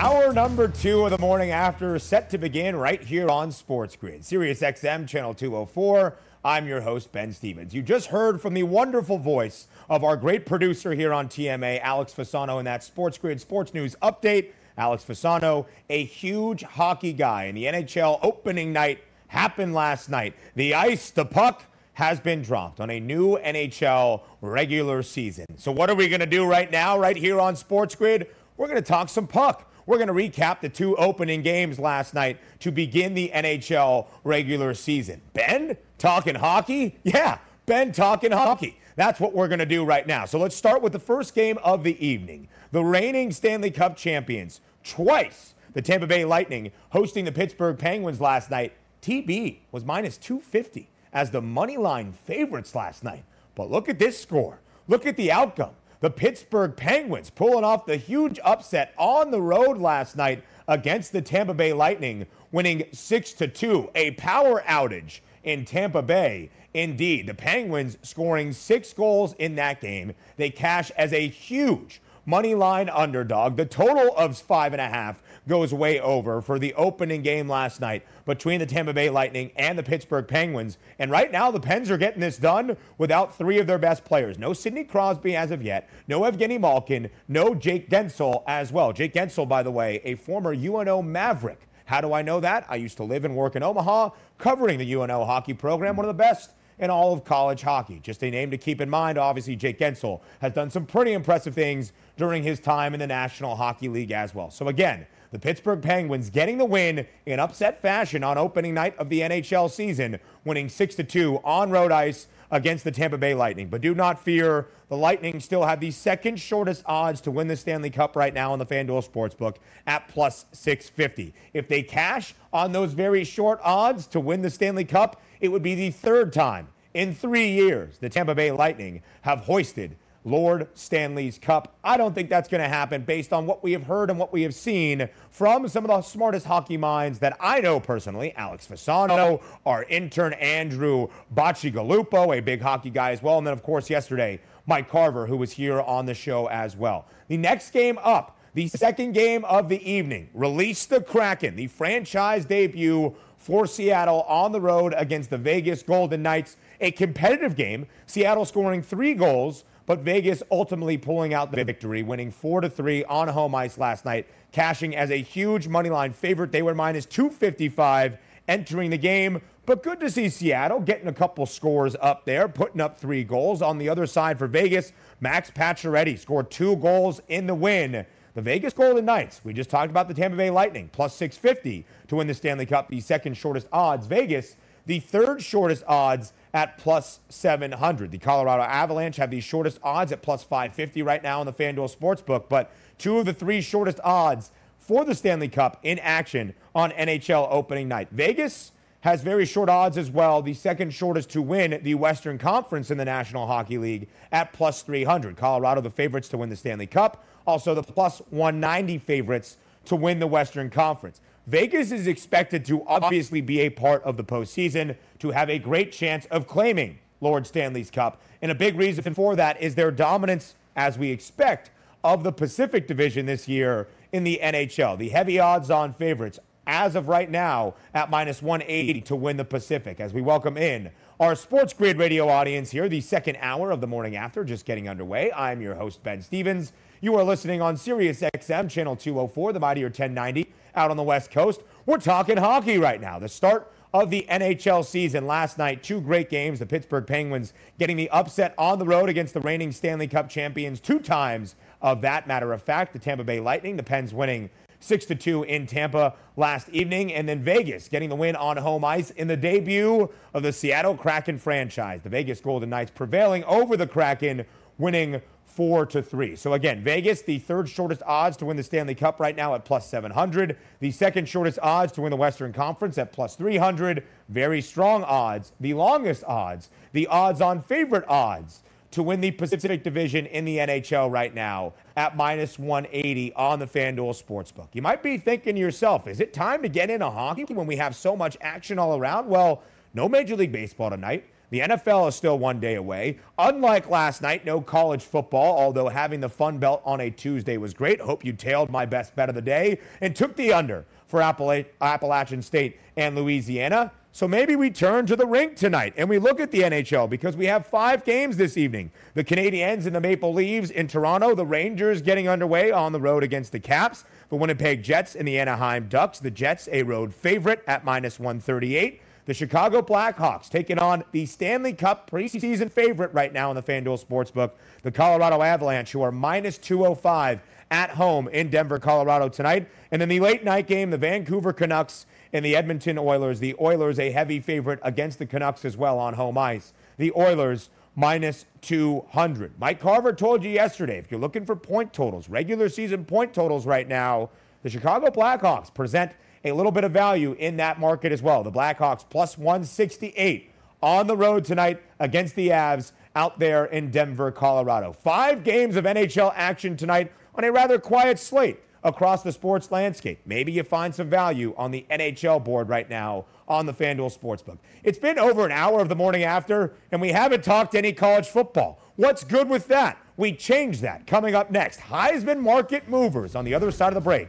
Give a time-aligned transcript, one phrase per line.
[0.00, 4.24] Hour number two of the morning after set to begin right here on Sports Grid,
[4.24, 6.16] Sirius XM channel 204.
[6.42, 7.74] I'm your host, Ben Stevens.
[7.74, 12.14] You just heard from the wonderful voice of our great producer here on TMA, Alex
[12.14, 14.52] Fasano, in that Sports Grid Sports News update.
[14.78, 20.34] Alex Fasano, a huge hockey guy, in the NHL opening night happened last night.
[20.54, 25.44] The ice, the puck, has been dropped on a new NHL regular season.
[25.58, 28.28] So, what are we going to do right now, right here on Sports Grid?
[28.56, 29.69] We're going to talk some puck.
[29.90, 34.72] We're going to recap the two opening games last night to begin the NHL regular
[34.72, 35.20] season.
[35.32, 36.96] Ben, talking hockey?
[37.02, 38.78] Yeah, Ben talking hockey.
[38.94, 40.26] That's what we're going to do right now.
[40.26, 42.46] So let's start with the first game of the evening.
[42.70, 48.48] The reigning Stanley Cup champions, twice the Tampa Bay Lightning, hosting the Pittsburgh Penguins last
[48.48, 48.74] night.
[49.02, 53.24] TB was minus 250 as the money line favorites last night.
[53.56, 54.60] But look at this score.
[54.86, 59.78] Look at the outcome the Pittsburgh Penguins pulling off the huge upset on the road
[59.78, 65.64] last night against the Tampa Bay Lightning, winning 6 to 2, a power outage in
[65.64, 66.50] Tampa Bay.
[66.72, 70.14] Indeed, the Penguins scoring 6 goals in that game.
[70.36, 73.56] They cash as a huge money line underdog.
[73.56, 77.80] The total of five and a half goes way over for the opening game last
[77.80, 80.78] night between the Tampa Bay Lightning and the Pittsburgh Penguins.
[81.00, 84.38] And right now, the Pens are getting this done without three of their best players.
[84.38, 88.92] No Sidney Crosby as of yet, no Evgeny Malkin, no Jake Guentzel as well.
[88.92, 91.66] Jake Guentzel, by the way, a former UNO Maverick.
[91.86, 92.64] How do I know that?
[92.68, 96.16] I used to live and work in Omaha covering the UNO hockey program, one of
[96.16, 98.00] the best in all of college hockey.
[98.02, 99.18] Just a name to keep in mind.
[99.18, 103.54] Obviously, Jake Guentzel has done some pretty impressive things during his time in the National
[103.54, 104.50] Hockey League as well.
[104.50, 109.08] So, again, the Pittsburgh Penguins getting the win in upset fashion on opening night of
[109.08, 113.68] the NHL season, winning 6 2 on road ice against the Tampa Bay Lightning.
[113.68, 117.56] But do not fear, the Lightning still have the second shortest odds to win the
[117.56, 121.32] Stanley Cup right now on the FanDuel Sportsbook at plus 650.
[121.54, 125.62] If they cash on those very short odds to win the Stanley Cup, it would
[125.62, 131.38] be the third time in three years the Tampa Bay Lightning have hoisted Lord Stanley's
[131.38, 131.76] Cup.
[131.82, 134.32] I don't think that's going to happen based on what we have heard and what
[134.32, 138.34] we have seen from some of the smartest hockey minds that I know personally.
[138.36, 143.38] Alex Fasano, our intern Andrew Bacigalupo, a big hockey guy as well.
[143.38, 147.06] And then, of course, yesterday, Mike Carver, who was here on the show as well.
[147.28, 152.44] The next game up, the second game of the evening, release the Kraken, the franchise
[152.44, 156.56] debut for Seattle on the road against the Vegas Golden Knights.
[156.80, 162.30] A competitive game, Seattle scoring three goals but Vegas ultimately pulling out the victory, winning
[162.30, 166.52] 4 to 3 on home ice last night, cashing as a huge money line favorite.
[166.52, 169.42] They were minus 255 entering the game.
[169.66, 173.62] But good to see Seattle getting a couple scores up there, putting up three goals.
[173.62, 178.06] On the other side for Vegas, Max Pacioretty scored two goals in the win.
[178.34, 182.16] The Vegas Golden Knights, we just talked about the Tampa Bay Lightning, plus 650 to
[182.16, 184.06] win the Stanley Cup, the second shortest odds.
[184.06, 188.10] Vegas, the third shortest odds at plus 700.
[188.12, 191.94] The Colorado Avalanche have the shortest odds at plus 550 right now in the FanDuel
[191.94, 196.92] Sportsbook, but two of the three shortest odds for the Stanley Cup in action on
[196.92, 198.08] NHL opening night.
[198.12, 202.90] Vegas has very short odds as well, the second shortest to win the Western Conference
[202.90, 205.36] in the National Hockey League at plus 300.
[205.36, 210.20] Colorado, the favorites to win the Stanley Cup, also the plus 190 favorites to win
[210.20, 211.20] the Western Conference.
[211.48, 215.90] Vegas is expected to obviously be a part of the postseason to have a great
[215.90, 218.22] chance of claiming Lord Stanley's Cup.
[218.40, 221.72] And a big reason for that is their dominance, as we expect,
[222.04, 224.96] of the Pacific Division this year in the NHL.
[224.96, 226.38] The heavy odds on favorites,
[226.68, 229.98] as of right now, at minus 180 to win the Pacific.
[229.98, 233.88] As we welcome in our Sports Grid radio audience here, the second hour of the
[233.88, 235.32] morning after, just getting underway.
[235.32, 236.72] I'm your host, Ben Stevens.
[237.02, 241.30] You are listening on Sirius XM, channel 204, the Mightier 1090 out on the West
[241.30, 241.62] Coast.
[241.86, 243.18] We're talking hockey right now.
[243.18, 245.82] The start of the NHL season last night.
[245.82, 246.58] Two great games.
[246.58, 250.78] The Pittsburgh Penguins getting the upset on the road against the reigning Stanley Cup champions
[250.78, 252.92] two times of that matter of fact.
[252.92, 254.50] The Tampa Bay Lightning, the Pens winning
[254.80, 257.14] 6 to 2 in Tampa last evening.
[257.14, 260.98] And then Vegas getting the win on home ice in the debut of the Seattle
[260.98, 262.02] Kraken franchise.
[262.02, 264.44] The Vegas Golden Knights prevailing over the Kraken,
[264.76, 266.36] winning four to three.
[266.36, 269.64] So again, Vegas, the third shortest odds to win the Stanley Cup right now at
[269.64, 270.56] plus 700.
[270.80, 274.04] The second shortest odds to win the Western Conference at plus 300.
[274.28, 275.52] Very strong odds.
[275.60, 278.62] The longest odds, the odds on favorite odds
[278.92, 283.66] to win the Pacific Division in the NHL right now at minus 180 on the
[283.66, 284.68] FanDuel Sportsbook.
[284.72, 287.76] You might be thinking to yourself, is it time to get into hockey when we
[287.76, 289.28] have so much action all around?
[289.28, 289.62] Well,
[289.94, 291.24] no Major League Baseball tonight.
[291.50, 293.18] The NFL is still one day away.
[293.38, 297.74] Unlike last night, no college football, although having the Fun Belt on a Tuesday was
[297.74, 298.00] great.
[298.00, 302.40] Hope you tailed my best bet of the day and took the under for Appalachian
[302.40, 303.90] State and Louisiana.
[304.12, 307.36] So maybe we turn to the rink tonight and we look at the NHL because
[307.36, 308.90] we have five games this evening.
[309.14, 313.22] The Canadiens and the Maple Leafs in Toronto, the Rangers getting underway on the road
[313.22, 317.62] against the Caps, the Winnipeg Jets and the Anaheim Ducks, the Jets a road favorite
[317.66, 319.00] at minus 138.
[319.30, 324.04] The Chicago Blackhawks taking on the Stanley Cup preseason favorite right now in the FanDuel
[324.04, 324.50] Sportsbook,
[324.82, 327.40] the Colorado Avalanche, who are minus 205
[327.70, 329.68] at home in Denver, Colorado tonight.
[329.92, 333.38] And in the late night game, the Vancouver Canucks and the Edmonton Oilers.
[333.38, 336.72] The Oilers, a heavy favorite against the Canucks as well on home ice.
[336.96, 339.52] The Oilers, minus 200.
[339.60, 343.64] Mike Carver told you yesterday if you're looking for point totals, regular season point totals
[343.64, 344.28] right now,
[344.64, 346.10] the Chicago Blackhawks present
[346.44, 348.42] a little bit of value in that market as well.
[348.42, 350.50] The Blackhawks plus 168
[350.82, 354.92] on the road tonight against the Avs out there in Denver, Colorado.
[354.92, 360.20] Five games of NHL action tonight on a rather quiet slate across the sports landscape.
[360.24, 364.58] Maybe you find some value on the NHL board right now on the FanDuel Sportsbook.
[364.84, 368.28] It's been over an hour of the morning after, and we haven't talked any college
[368.28, 368.80] football.
[368.96, 369.98] What's good with that?
[370.16, 371.06] We change that.
[371.06, 374.28] Coming up next, Heisman Market Movers on the other side of the break.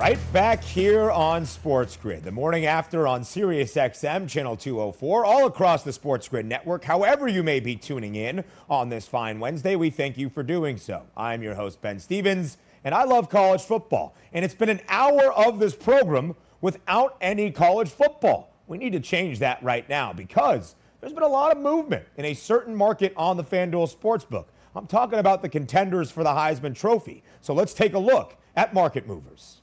[0.00, 5.46] Right back here on Sports Grid, the morning after on Sirius XM, channel 204, all
[5.46, 6.84] across the Sports Grid network.
[6.84, 10.78] However, you may be tuning in on this fine Wednesday, we thank you for doing
[10.78, 11.02] so.
[11.18, 14.14] I'm your host, Ben Stevens, and I love college football.
[14.32, 18.54] And it's been an hour of this program without any college football.
[18.68, 22.24] We need to change that right now because there's been a lot of movement in
[22.24, 24.46] a certain market on the FanDuel Sportsbook.
[24.74, 27.22] I'm talking about the contenders for the Heisman Trophy.
[27.42, 29.59] So let's take a look at market movers.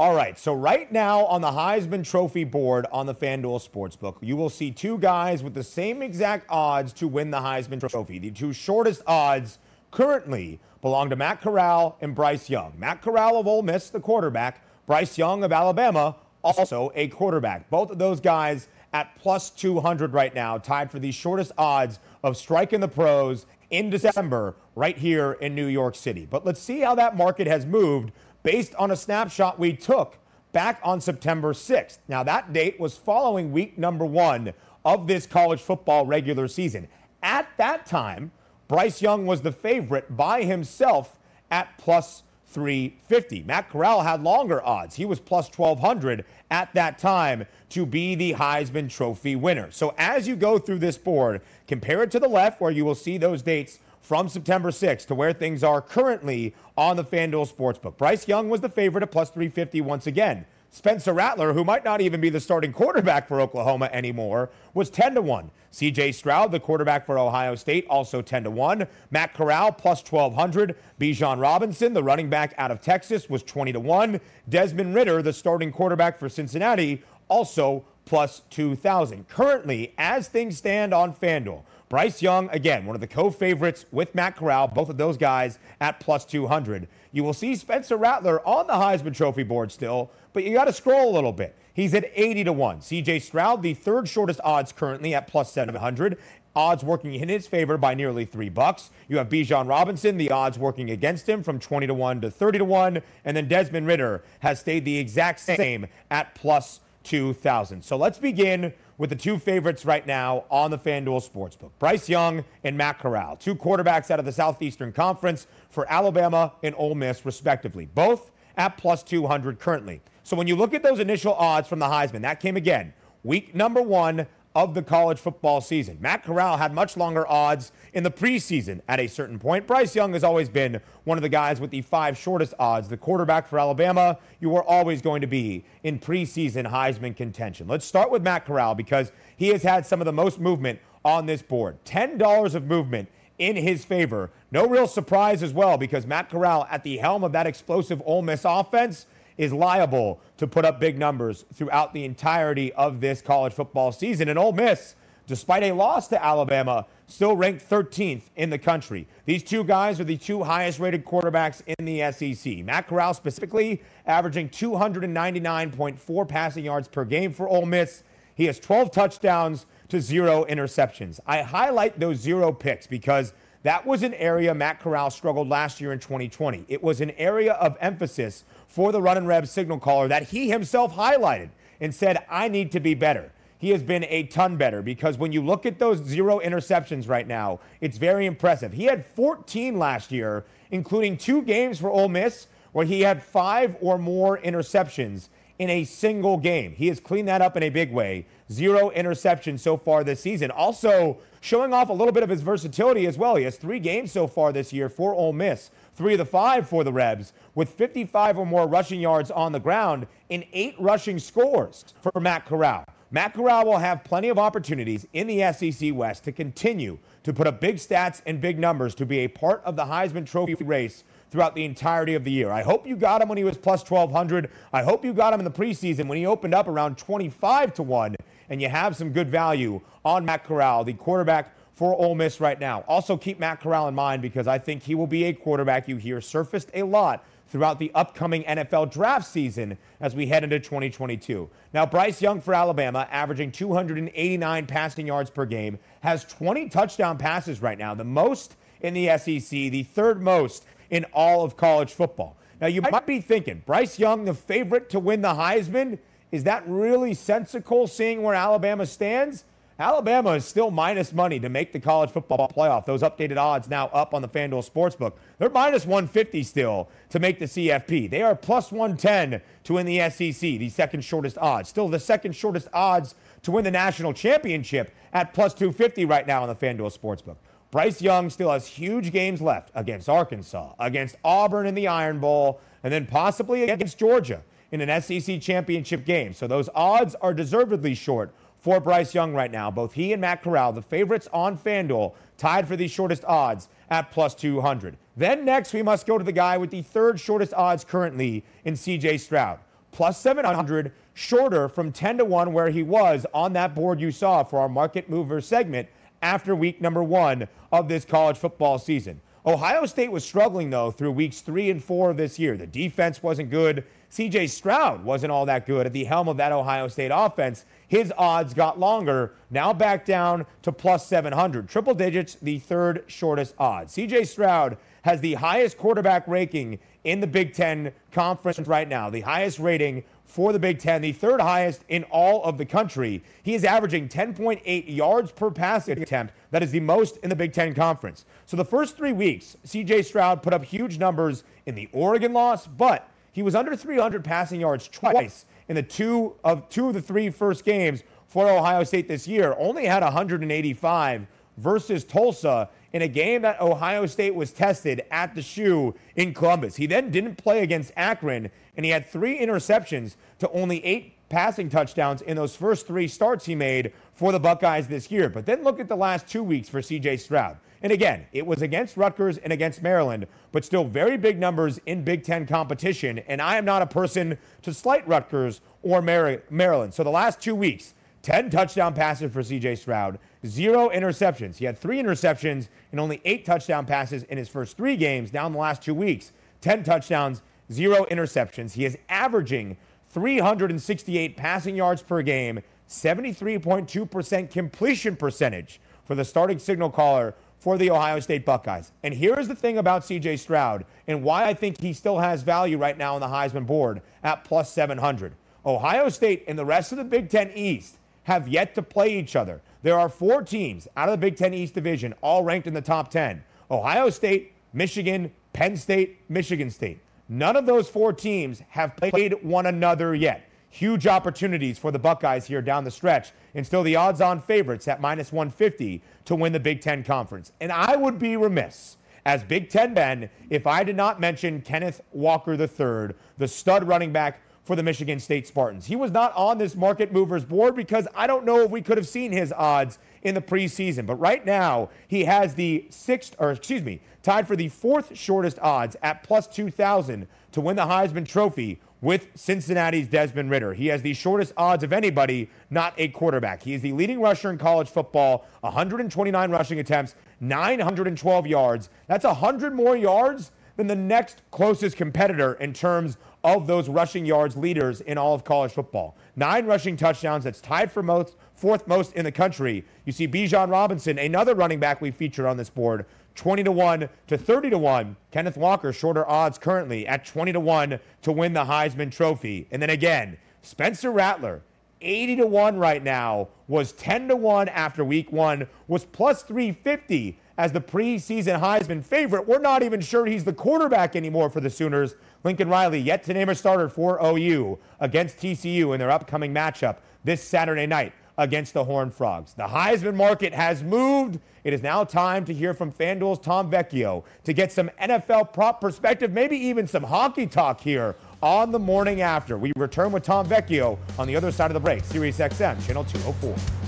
[0.00, 4.36] All right, so right now on the Heisman Trophy board on the FanDuel Sportsbook, you
[4.36, 8.20] will see two guys with the same exact odds to win the Heisman Trophy.
[8.20, 9.58] The two shortest odds
[9.90, 12.74] currently belong to Matt Corral and Bryce Young.
[12.78, 16.14] Matt Corral of Ole Miss, the quarterback, Bryce Young of Alabama,
[16.44, 17.68] also a quarterback.
[17.68, 22.36] Both of those guys at plus 200 right now, tied for the shortest odds of
[22.36, 26.24] striking the pros in December right here in New York City.
[26.24, 28.12] But let's see how that market has moved
[28.48, 30.16] based on a snapshot we took
[30.52, 31.98] back on September 6th.
[32.08, 34.54] Now, that date was following week number one
[34.86, 36.88] of this college football regular season.
[37.22, 38.32] At that time,
[38.66, 41.18] Bryce Young was the favorite by himself
[41.50, 43.42] at plus 350.
[43.42, 44.96] Matt Corral had longer odds.
[44.96, 49.70] He was plus 1200 at that time to be the Heisman Trophy winner.
[49.70, 52.94] So as you go through this board, compare it to the left where you will
[52.94, 57.96] see those dates from September 6th to where things are currently on the FanDuel Sportsbook.
[57.96, 60.46] Bryce Young was the favorite at plus 350 once again.
[60.70, 65.14] Spencer Rattler, who might not even be the starting quarterback for Oklahoma anymore, was 10
[65.14, 65.50] to 1.
[65.72, 68.86] CJ Stroud, the quarterback for Ohio State, also 10 to 1.
[69.10, 70.76] Matt Corral plus 1200.
[71.00, 74.20] Bijan Robinson, the running back out of Texas, was 20 to 1.
[74.48, 79.28] Desmond Ridder, the starting quarterback for Cincinnati, also plus 2000.
[79.28, 84.14] Currently, as things stand on FanDuel, Bryce Young, again, one of the co favorites with
[84.14, 86.86] Matt Corral, both of those guys at plus 200.
[87.12, 90.72] You will see Spencer Rattler on the Heisman Trophy board still, but you got to
[90.72, 91.56] scroll a little bit.
[91.72, 92.80] He's at 80 to 1.
[92.80, 96.18] CJ Stroud, the third shortest odds currently at plus 700.
[96.54, 98.90] Odds working in his favor by nearly three bucks.
[99.06, 102.58] You have Bijan Robinson, the odds working against him from 20 to 1 to 30
[102.58, 103.00] to 1.
[103.24, 107.82] And then Desmond Ridder has stayed the exact same at plus 2,000.
[107.82, 112.44] So let's begin with the two favorites right now on the FanDuel Sportsbook Bryce Young
[112.64, 117.24] and Matt Corral, two quarterbacks out of the Southeastern Conference for Alabama and Ole Miss,
[117.24, 120.02] respectively, both at plus 200 currently.
[120.24, 122.92] So when you look at those initial odds from the Heisman, that came again
[123.24, 124.26] week number one
[124.58, 125.96] of the college football season.
[126.00, 129.68] Matt Corral had much longer odds in the preseason at a certain point.
[129.68, 132.88] Bryce Young has always been one of the guys with the five shortest odds.
[132.88, 137.68] The quarterback for Alabama, you are always going to be in preseason Heisman contention.
[137.68, 141.26] Let's start with Matt Corral because he has had some of the most movement on
[141.26, 141.78] this board.
[141.84, 144.28] $10 of movement in his favor.
[144.50, 148.22] No real surprise as well because Matt Corral at the helm of that explosive Ole
[148.22, 149.06] Miss offense
[149.38, 154.28] is liable to put up big numbers throughout the entirety of this college football season.
[154.28, 159.06] And Ole Miss, despite a loss to Alabama, still ranked 13th in the country.
[159.24, 162.64] These two guys are the two highest rated quarterbacks in the SEC.
[162.64, 168.02] Matt Corral specifically averaging 299.4 passing yards per game for Ole Miss.
[168.34, 171.18] He has 12 touchdowns to zero interceptions.
[171.26, 175.92] I highlight those zero picks because that was an area Matt Corral struggled last year
[175.92, 176.64] in 2020.
[176.68, 180.48] It was an area of emphasis for the run and Rebs signal caller that he
[180.48, 181.48] himself highlighted
[181.80, 183.32] and said, I need to be better.
[183.58, 187.26] He has been a ton better because when you look at those zero interceptions right
[187.26, 188.72] now, it's very impressive.
[188.72, 193.76] He had 14 last year, including two games for Ole Miss where he had five
[193.80, 196.72] or more interceptions in a single game.
[196.72, 198.26] He has cleaned that up in a big way.
[198.52, 200.52] Zero interceptions so far this season.
[200.52, 203.34] Also, showing off a little bit of his versatility as well.
[203.36, 206.68] He has three games so far this year for Ole Miss, three of the five
[206.68, 211.18] for the Rebs, with 55 or more rushing yards on the ground in eight rushing
[211.18, 212.84] scores for Matt Corral.
[213.10, 217.48] Matt Corral will have plenty of opportunities in the SEC West to continue to put
[217.48, 221.02] up big stats and big numbers to be a part of the Heisman Trophy race
[221.30, 222.52] throughout the entirety of the year.
[222.52, 224.50] I hope you got him when he was plus 1200.
[224.72, 227.82] I hope you got him in the preseason when he opened up around 25 to
[227.82, 228.14] 1
[228.50, 232.58] and you have some good value on Matt Corral, the quarterback for Ole Miss right
[232.58, 232.82] now.
[232.88, 235.94] Also keep Matt Corral in mind because I think he will be a quarterback you
[235.94, 241.48] hear surfaced a lot throughout the upcoming NFL draft season as we head into 2022.
[241.72, 247.62] Now, Bryce Young for Alabama, averaging 289 passing yards per game, has 20 touchdown passes
[247.62, 252.36] right now, the most in the SEC, the third most in all of college football.
[252.60, 256.00] Now, you might be thinking, Bryce Young, the favorite to win the Heisman,
[256.32, 259.44] is that really sensical seeing where Alabama stands?
[259.80, 262.84] Alabama is still minus money to make the college football playoff.
[262.84, 265.12] Those updated odds now up on the FanDuel Sportsbook.
[265.38, 268.10] They're minus 150 still to make the CFP.
[268.10, 271.68] They are plus 110 to win the SEC, the second shortest odds.
[271.68, 276.42] Still the second shortest odds to win the national championship at plus 250 right now
[276.42, 277.36] on the FanDuel Sportsbook.
[277.70, 282.60] Bryce Young still has huge games left against Arkansas, against Auburn in the Iron Bowl,
[282.82, 284.42] and then possibly against Georgia
[284.72, 286.32] in an SEC championship game.
[286.32, 288.34] So those odds are deservedly short
[288.68, 289.70] for Bryce Young right now.
[289.70, 294.10] Both he and Matt Corral, the favorites on FanDuel, tied for the shortest odds at
[294.10, 294.98] plus 200.
[295.16, 298.74] Then next, we must go to the guy with the third shortest odds currently in
[298.74, 299.60] CJ Stroud.
[299.90, 304.42] Plus 700, shorter from 10 to 1, where he was on that board you saw
[304.42, 305.88] for our market mover segment
[306.20, 309.18] after week number one of this college football season.
[309.46, 312.54] Ohio State was struggling, though, through weeks three and four of this year.
[312.58, 313.84] The defense wasn't good.
[314.10, 317.66] CJ Stroud wasn't all that good at the helm of that Ohio State offense.
[317.88, 321.68] His odds got longer, now back down to plus 700.
[321.68, 323.94] Triple digits, the third shortest odds.
[323.94, 329.20] CJ Stroud has the highest quarterback ranking in the Big Ten Conference right now, the
[329.20, 333.22] highest rating for the Big Ten, the third highest in all of the country.
[333.42, 336.34] He is averaging 10.8 yards per pass attempt.
[336.50, 338.24] That is the most in the Big Ten Conference.
[338.46, 342.66] So the first three weeks, CJ Stroud put up huge numbers in the Oregon loss,
[342.66, 347.02] but he was under 300 passing yards twice in the two of two of the
[347.02, 349.54] three first games for Ohio State this year.
[349.58, 355.42] Only had 185 versus Tulsa in a game that Ohio State was tested at the
[355.42, 356.76] shoe in Columbus.
[356.76, 361.68] He then didn't play against Akron, and he had three interceptions to only eight passing
[361.68, 365.28] touchdowns in those first three starts he made for the Buckeyes this year.
[365.28, 367.58] But then look at the last two weeks for CJ Stroud.
[367.82, 372.02] And again, it was against Rutgers and against Maryland, but still very big numbers in
[372.02, 373.18] Big Ten competition.
[373.20, 376.94] And I am not a person to slight Rutgers or Maryland.
[376.94, 381.56] So the last two weeks, 10 touchdown passes for CJ Stroud, zero interceptions.
[381.56, 385.32] He had three interceptions and only eight touchdown passes in his first three games.
[385.32, 387.42] Now in the last two weeks, 10 touchdowns,
[387.72, 388.72] zero interceptions.
[388.72, 389.76] He is averaging
[390.10, 397.90] 368 passing yards per game, 73.2% completion percentage for the starting signal caller for the
[397.90, 398.92] Ohio State Buckeyes.
[399.02, 402.78] And here's the thing about CJ Stroud and why I think he still has value
[402.78, 405.34] right now on the Heisman board at plus 700.
[405.66, 409.36] Ohio State and the rest of the Big Ten East have yet to play each
[409.36, 409.60] other.
[409.82, 412.80] There are four teams out of the Big Ten East Division, all ranked in the
[412.80, 417.00] top 10 Ohio State, Michigan, Penn State, Michigan State.
[417.28, 420.47] None of those four teams have played one another yet.
[420.70, 424.86] Huge opportunities for the Buckeyes here down the stretch, and still the odds on favorites
[424.86, 427.52] at minus 150 to win the Big Ten Conference.
[427.60, 432.00] And I would be remiss as Big Ten Ben if I did not mention Kenneth
[432.12, 435.86] Walker III, the stud running back for the Michigan State Spartans.
[435.86, 438.98] He was not on this market movers board because I don't know if we could
[438.98, 441.06] have seen his odds in the preseason.
[441.06, 445.58] But right now, he has the sixth, or excuse me, tied for the fourth shortest
[445.60, 450.74] odds at plus 2,000 to win the Heisman Trophy with Cincinnati's Desmond Ridder.
[450.74, 453.62] He has the shortest odds of anybody, not a quarterback.
[453.62, 458.90] He is the leading rusher in college football, 129 rushing attempts, 912 yards.
[459.06, 464.56] That's 100 more yards than the next closest competitor in terms of those rushing yards
[464.56, 466.16] leaders in all of college football.
[466.36, 467.44] Nine rushing touchdowns.
[467.44, 469.84] That's tied for most, fourth most in the country.
[470.04, 473.06] You see Bijan Robinson, another running back we featured on this board,
[473.38, 475.16] 20 to 1 to 30 to 1.
[475.30, 479.68] Kenneth Walker, shorter odds currently at 20 to 1 to win the Heisman Trophy.
[479.70, 481.62] And then again, Spencer Rattler,
[482.00, 487.38] 80 to 1 right now, was 10 to 1 after week one, was plus 350
[487.58, 489.46] as the preseason Heisman favorite.
[489.46, 492.16] We're not even sure he's the quarterback anymore for the Sooners.
[492.42, 496.98] Lincoln Riley yet to name a starter for OU against TCU in their upcoming matchup
[497.22, 499.52] this Saturday night against the Horned Frogs.
[499.52, 501.40] The Heisman market has moved.
[501.64, 505.80] It is now time to hear from FanDuel's Tom Vecchio to get some NFL prop
[505.80, 509.58] perspective, maybe even some hockey talk here on the morning after.
[509.58, 513.04] We return with Tom Vecchio on the other side of the break, Sirius XM, Channel
[513.04, 513.87] 204.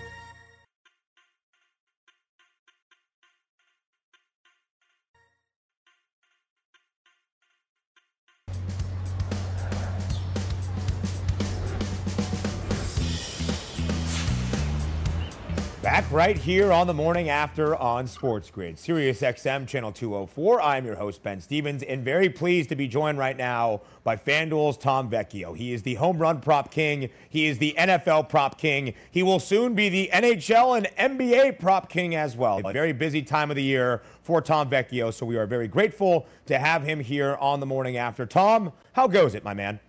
[15.81, 20.61] Back right here on the morning after on Sports Grid, Sirius XM Channel 204.
[20.61, 24.77] I'm your host, Ben Stevens, and very pleased to be joined right now by FanDuel's
[24.77, 25.57] Tom Vecchio.
[25.57, 28.93] He is the home run prop king, he is the NFL prop king.
[29.09, 32.61] He will soon be the NHL and NBA prop king as well.
[32.63, 36.27] A very busy time of the year for Tom Vecchio, so we are very grateful
[36.45, 38.27] to have him here on the morning after.
[38.27, 39.79] Tom, how goes it, my man?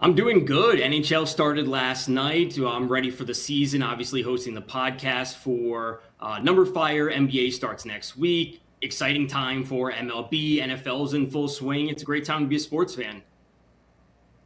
[0.00, 0.78] I'm doing good.
[0.78, 2.56] NHL started last night.
[2.56, 3.82] I'm ready for the season.
[3.82, 7.12] Obviously, hosting the podcast for uh, numberFire.
[7.12, 8.62] NBA starts next week.
[8.80, 10.62] Exciting time for MLB.
[10.62, 11.88] NFL's in full swing.
[11.88, 13.22] It's a great time to be a sports fan.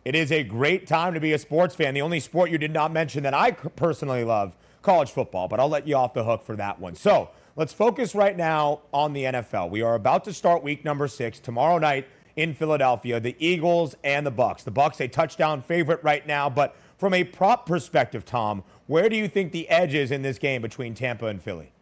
[0.06, 1.92] It is a great time to be a sports fan.
[1.92, 5.68] The only sport you did not mention that I personally love, college football, but I'll
[5.68, 6.94] let you off the hook for that one.
[6.94, 9.68] So let's focus right now on the NFL.
[9.68, 14.26] We are about to start week number six tomorrow night in Philadelphia, the Eagles and
[14.26, 14.64] the Bucs.
[14.64, 19.16] The Bucs a touchdown favorite right now, but from a prop perspective, Tom, where do
[19.16, 21.72] you think the edge is in this game between Tampa and Philly?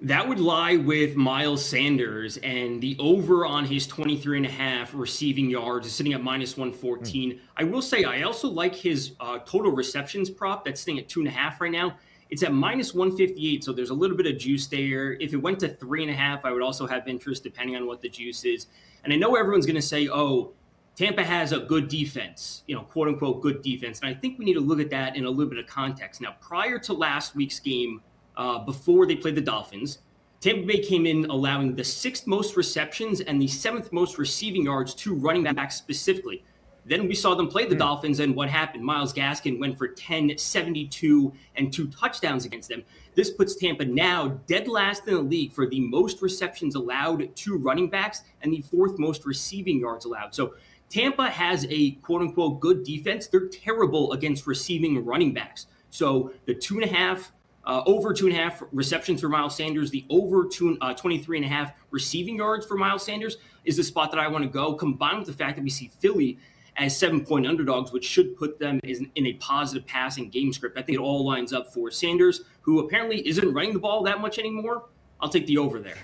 [0.00, 4.92] That would lie with Miles Sanders and the over on his 23 and a half
[4.92, 7.32] receiving yards is sitting at minus 114.
[7.32, 7.38] Mm.
[7.56, 11.20] I will say I also like his uh, total receptions prop that's sitting at two
[11.20, 11.96] and a half right now.
[12.34, 15.12] It's at minus 158, so there's a little bit of juice there.
[15.12, 17.86] If it went to three and a half, I would also have interest depending on
[17.86, 18.66] what the juice is.
[19.04, 20.50] And I know everyone's going to say, oh,
[20.96, 24.00] Tampa has a good defense, you know, quote unquote good defense.
[24.00, 26.20] And I think we need to look at that in a little bit of context.
[26.20, 28.02] Now, prior to last week's game,
[28.36, 29.98] uh, before they played the Dolphins,
[30.40, 34.92] Tampa Bay came in allowing the sixth most receptions and the seventh most receiving yards
[34.96, 36.42] to running backs specifically.
[36.86, 37.78] Then we saw them play the mm.
[37.78, 38.84] Dolphins, and what happened?
[38.84, 42.84] Myles Gaskin went for 10, 72, and two touchdowns against them.
[43.14, 47.56] This puts Tampa now dead last in the league for the most receptions allowed to
[47.56, 50.34] running backs and the fourth most receiving yards allowed.
[50.34, 50.54] So
[50.90, 53.26] Tampa has a quote unquote good defense.
[53.28, 55.66] They're terrible against receiving running backs.
[55.90, 57.32] So the two and a half,
[57.64, 61.38] uh, over two and a half receptions for Miles Sanders, the over two, uh, 23
[61.38, 64.50] and a half receiving yards for Miles Sanders is the spot that I want to
[64.50, 66.38] go, combined with the fact that we see Philly
[66.76, 70.78] as seven point underdogs, which should put them in a positive passing game script.
[70.78, 74.20] I think it all lines up for Sanders, who apparently isn't running the ball that
[74.20, 74.86] much anymore.
[75.20, 75.96] I'll take the over there.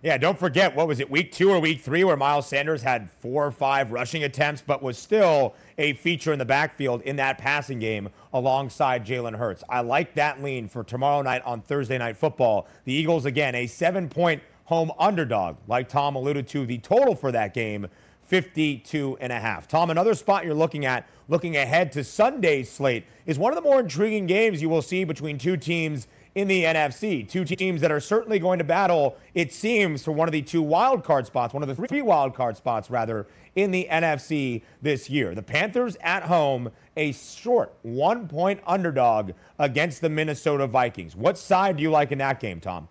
[0.00, 3.10] Yeah, don't forget, what was it, week two or week three, where Miles Sanders had
[3.10, 7.36] four or five rushing attempts, but was still a feature in the backfield in that
[7.38, 9.64] passing game alongside Jalen Hurts.
[9.68, 12.68] I like that lean for tomorrow night on Thursday Night Football.
[12.84, 17.32] The Eagles, again, a seven point home underdog, like Tom alluded to, the total for
[17.32, 17.88] that game
[18.28, 19.66] 52 and a half.
[19.66, 23.62] Tom, another spot you're looking at, looking ahead to Sunday's slate, is one of the
[23.62, 27.26] more intriguing games you will see between two teams in the NFC.
[27.26, 30.62] Two teams that are certainly going to battle, it seems, for one of the two
[30.62, 35.08] wild card spots, one of the three wild card spots, rather, in the NFC this
[35.08, 35.34] year.
[35.34, 41.16] The Panthers at home, a short one point underdog against the Minnesota Vikings.
[41.16, 42.88] What side do you like in that game, Tom?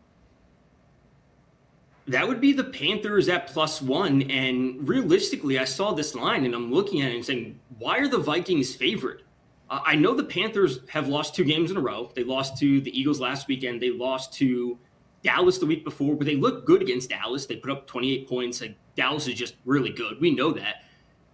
[2.07, 4.23] That would be the Panthers at plus one.
[4.23, 8.07] And realistically, I saw this line and I'm looking at it and saying, why are
[8.07, 9.23] the Vikings favored?
[9.69, 12.09] Uh, I know the Panthers have lost two games in a row.
[12.15, 13.81] They lost to the Eagles last weekend.
[13.81, 14.79] They lost to
[15.21, 17.45] Dallas the week before, but they looked good against Dallas.
[17.45, 18.61] They put up 28 points.
[18.61, 20.21] Like Dallas is just really good.
[20.21, 20.83] We know that.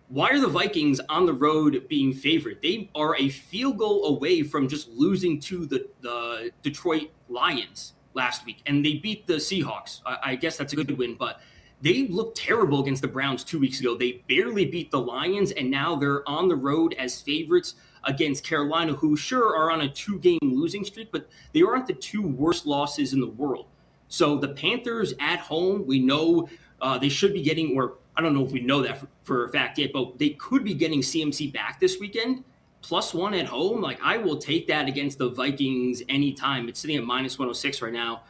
[0.07, 2.62] Why are the Vikings on the road being favored?
[2.63, 8.45] They are a field goal away from just losing to the, the Detroit Lions last
[8.45, 10.02] week, and they beat the Seahawks.
[10.06, 11.41] I, I guess that's a good win, but
[11.82, 13.97] they looked terrible against the Browns two weeks ago.
[13.97, 18.93] They barely beat the Lions, and now they're on the road as favorites against Carolina,
[18.93, 22.65] who sure are on a two game losing streak, but they aren't the two worst
[22.65, 23.65] losses in the world.
[24.08, 26.47] So the Panthers at home, we know
[26.82, 29.45] uh, they should be getting, or I don't know if we know that for, for
[29.45, 32.43] a fact yet, but they could be getting CMC back this weekend
[32.84, 36.69] plus one at home, like I will take that against the Vikings anytime.
[36.69, 38.24] It's sitting at minus 106 right now.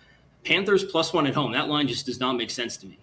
[0.45, 1.51] Panthers plus one at home.
[1.51, 2.99] That line just does not make sense to me.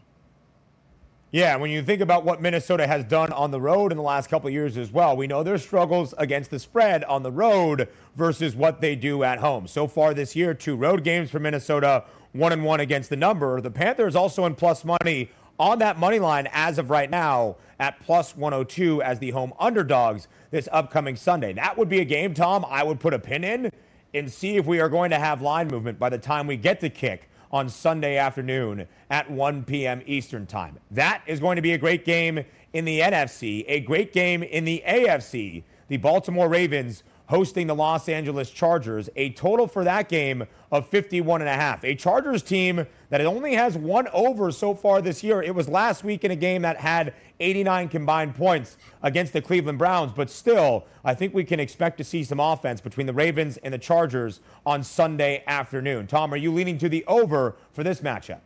[1.33, 4.29] Yeah, when you think about what Minnesota has done on the road in the last
[4.29, 8.57] couple years as well, we know their struggles against the spread on the road versus
[8.57, 9.69] what they do at home.
[9.69, 13.61] So far this year, two road games for Minnesota, one and one against the number.
[13.61, 18.01] The Panthers also in plus money on that money line as of right now at
[18.01, 21.53] plus 102 as the home underdogs this upcoming Sunday.
[21.53, 23.71] That would be a game, Tom, I would put a pin in
[24.15, 26.81] and see if we are going to have line movement by the time we get
[26.81, 30.01] the kick on Sunday afternoon at 1 p.m.
[30.07, 30.79] Eastern Time.
[30.91, 32.43] That is going to be a great game
[32.73, 35.63] in the NFC, a great game in the AFC.
[35.89, 39.09] The Baltimore Ravens hosting the Los Angeles Chargers.
[39.15, 41.85] A total for that game of 51 and a half.
[41.85, 45.41] A Chargers team that only has one over so far this year.
[45.41, 49.79] It was last week in a game that had 89 combined points against the Cleveland
[49.79, 53.59] Browns, but still, I think we can expect to see some offense between the Ravens
[53.59, 56.09] and the Chargers on Sunday afternoon.
[56.09, 58.41] Tom, are you leaning to the over for this matchup?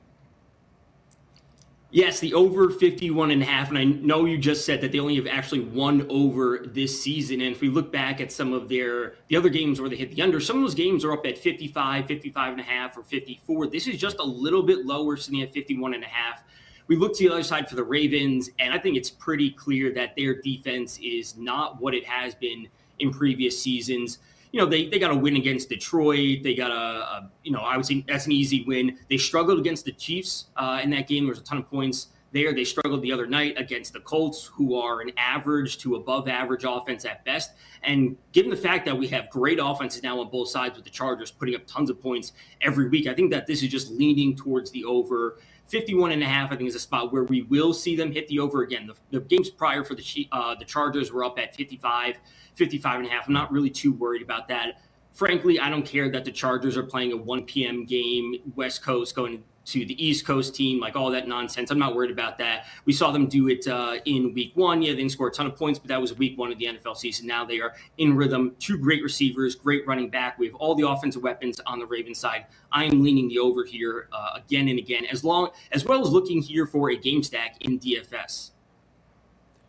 [1.94, 3.68] Yes, the over 51 and a half.
[3.68, 7.40] And I know you just said that they only have actually won over this season.
[7.40, 10.12] And if we look back at some of their the other games where they hit
[10.12, 13.04] the under, some of those games are up at 55, 55 and a half, or
[13.04, 13.68] 54.
[13.68, 16.42] This is just a little bit lower, sitting at 51 and a half.
[16.88, 19.94] We look to the other side for the Ravens, and I think it's pretty clear
[19.94, 22.66] that their defense is not what it has been
[22.98, 24.18] in previous seasons
[24.55, 26.45] you know, they, they got a win against Detroit.
[26.45, 28.97] They got a, a, you know, I would say that's an easy win.
[29.11, 31.25] They struggled against the Chiefs uh, in that game.
[31.25, 32.53] There was a ton of points there.
[32.53, 36.64] They struggled the other night against the Colts, who are an average to above average
[36.68, 37.53] offense at best.
[37.83, 40.90] And given the fact that we have great offenses now on both sides with the
[40.90, 44.37] Chargers putting up tons of points every week, I think that this is just leaning
[44.37, 45.38] towards the over.
[45.68, 48.29] 51 and a half, I think, is a spot where we will see them hit
[48.29, 48.87] the over again.
[48.87, 52.16] The, the games prior for the uh, the Chargers were up at 55.
[52.55, 53.27] 55 and a half.
[53.27, 54.83] I'm not really too worried about that.
[55.12, 57.85] Frankly, I don't care that the Chargers are playing a 1 p.m.
[57.85, 61.70] game, West Coast going to the East Coast team, like all that nonsense.
[61.70, 62.66] I'm not worried about that.
[62.85, 64.83] We saw them do it uh, in week one.
[64.83, 66.66] Yeah, they didn't score a ton of points, but that was week one of the
[66.66, 67.27] NFL season.
[67.27, 68.55] Now they are in rhythm.
[68.59, 70.38] Two great receivers, great running back.
[70.38, 72.46] We have all the offensive weapons on the Ravens side.
[72.72, 76.11] I am leaning the over here uh, again and again, as long as well as
[76.11, 78.50] looking here for a game stack in DFS.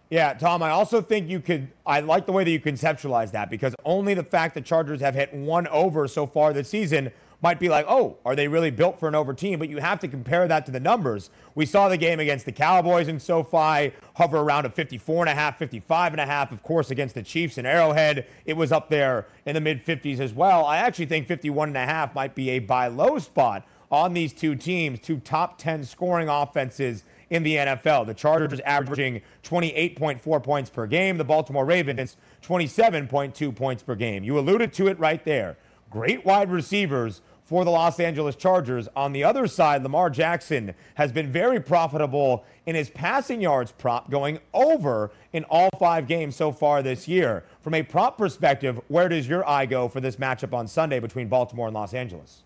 [0.10, 1.72] Yeah, Tom, I also think you could.
[1.86, 5.16] I like the way that you conceptualize that because only the fact that Chargers have
[5.16, 7.12] hit one over so far this season
[7.46, 9.60] might be like, oh, are they really built for an over team?
[9.60, 11.30] But you have to compare that to the numbers.
[11.54, 15.36] We saw the game against the Cowboys in SoFi hover around a 54 and a
[15.36, 16.52] half, 55 and a half.
[16.52, 20.20] Of course, against the Chiefs in Arrowhead, it was up there in the mid 50s
[20.20, 20.66] as well.
[20.66, 24.34] I actually think 51 and a half might be a buy low spot on these
[24.34, 28.08] two teams, two top 10 scoring offenses in the NFL.
[28.08, 31.20] The Chargers averaging 28.4 points per game.
[31.20, 34.24] The Baltimore Ravens 27.2 points per game.
[34.24, 35.58] You alluded to it right there.
[35.92, 38.88] Great wide receivers for the Los Angeles Chargers.
[38.96, 44.10] On the other side, Lamar Jackson has been very profitable in his passing yards prop,
[44.10, 47.44] going over in all five games so far this year.
[47.62, 51.28] From a prop perspective, where does your eye go for this matchup on Sunday between
[51.28, 52.42] Baltimore and Los Angeles?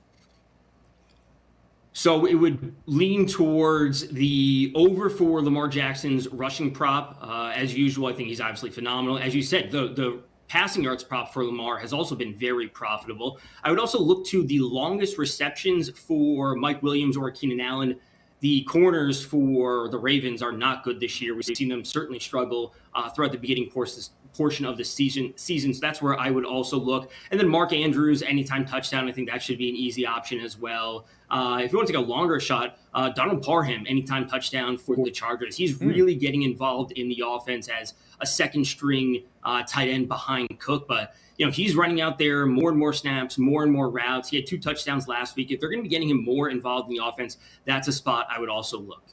[1.93, 7.17] So it would lean towards the over for Lamar Jackson's rushing prop.
[7.21, 9.17] Uh, as usual, I think he's obviously phenomenal.
[9.17, 13.39] As you said, the the passing yards prop for Lamar has also been very profitable.
[13.63, 17.95] I would also look to the longest receptions for Mike Williams or Keenan Allen
[18.41, 21.35] the corners for the Ravens are not good this year.
[21.35, 24.01] We've seen them certainly struggle uh, throughout the beginning portion
[24.33, 25.33] portion of the season.
[25.35, 27.11] Season, so that's where I would also look.
[27.31, 30.57] And then Mark Andrews, anytime touchdown, I think that should be an easy option as
[30.57, 31.07] well.
[31.29, 34.95] Uh, if you want to take a longer shot, uh, Donald Parham, anytime touchdown for
[34.95, 35.55] the Chargers.
[35.55, 35.87] He's hmm.
[35.87, 40.87] really getting involved in the offense as a second string uh, tight end behind Cook,
[40.87, 44.29] but you know, he's running out there more and more snaps, more and more routes.
[44.29, 45.51] He had two touchdowns last week.
[45.51, 48.27] If they're going to be getting him more involved in the offense, that's a spot
[48.29, 49.03] I would also look.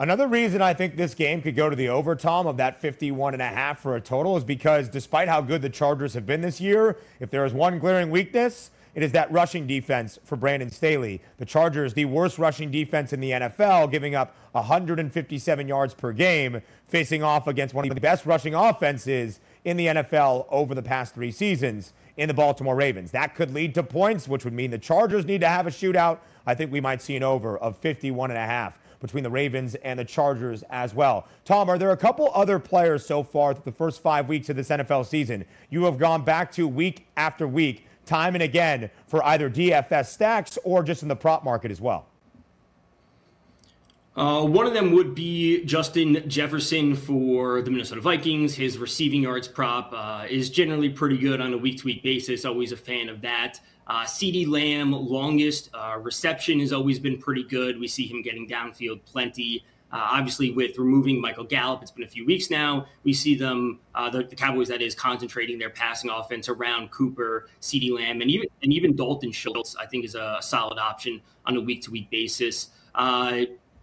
[0.00, 3.32] Another reason I think this game could go to the over, Tom, of that 51
[3.32, 6.40] and a half for a total is because despite how good the Chargers have been
[6.40, 10.70] this year, if there is one glaring weakness, it is that rushing defense for Brandon
[10.70, 11.20] Staley.
[11.36, 16.60] The Chargers, the worst rushing defense in the NFL, giving up 157 yards per game,
[16.88, 21.14] facing off against one of the best rushing offenses in the NFL over the past
[21.14, 23.10] three seasons in the Baltimore Ravens.
[23.10, 26.18] That could lead to points, which would mean the Chargers need to have a shootout.
[26.46, 29.74] I think we might see an over of 51 and a half between the Ravens
[29.76, 31.28] and the Chargers as well.
[31.44, 34.70] Tom, are there a couple other players so far the first five weeks of this
[34.70, 39.50] NFL season you have gone back to week after week, time and again, for either
[39.50, 42.06] DFS stacks or just in the prop market as well?
[44.18, 48.52] Uh, one of them would be Justin Jefferson for the Minnesota Vikings.
[48.52, 52.44] His receiving yards prop uh, is generally pretty good on a week to week basis.
[52.44, 53.60] Always a fan of that.
[53.86, 57.78] Uh, CeeDee Lamb, longest uh, reception has always been pretty good.
[57.78, 59.64] We see him getting downfield plenty.
[59.92, 62.86] Uh, obviously, with removing Michael Gallup, it's been a few weeks now.
[63.04, 67.48] We see them, uh, the, the, Cowboys, that is, concentrating their passing offense around Cooper,
[67.60, 69.76] CeeDee Lamb, and even and even Dalton Schultz.
[69.76, 72.70] I think is a, solid option on a week to week basis.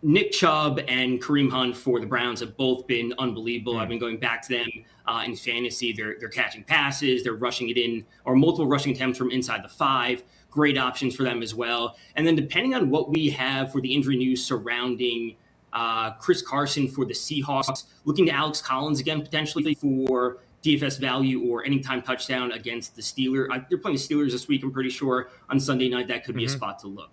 [0.05, 3.73] Nick Chubb and Kareem Hunt for the Browns have both been unbelievable.
[3.73, 3.81] Mm.
[3.81, 4.67] I've been going back to them
[5.07, 5.93] uh, in fantasy.
[5.93, 9.69] They're they're catching passes, they're rushing it in, or multiple rushing attempts from inside the
[9.69, 10.23] five.
[10.51, 11.97] Great options for them as well.
[12.15, 15.37] And then depending on what we have for the injury news surrounding
[15.73, 21.49] uh, Chris Carson for the Seahawks, looking to Alex Collins again potentially for DFS value
[21.49, 23.47] or anytime touchdown against the Steelers.
[23.51, 24.63] Uh, they're playing the Steelers this week.
[24.63, 26.53] I'm pretty sure on Sunday night that could be mm-hmm.
[26.53, 27.09] a spot to look.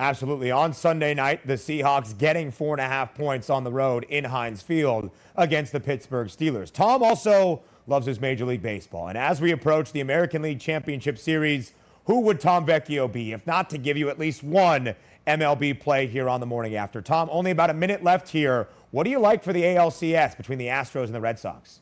[0.00, 0.52] Absolutely.
[0.52, 4.24] On Sunday night, the Seahawks getting four and a half points on the road in
[4.24, 6.72] Heinz Field against the Pittsburgh Steelers.
[6.72, 9.08] Tom also loves his Major League Baseball.
[9.08, 11.72] And as we approach the American League Championship Series,
[12.04, 14.94] who would Tom Vecchio be if not to give you at least one
[15.26, 17.02] MLB play here on the morning after?
[17.02, 18.68] Tom, only about a minute left here.
[18.92, 21.80] What do you like for the ALCS between the Astros and the Red Sox?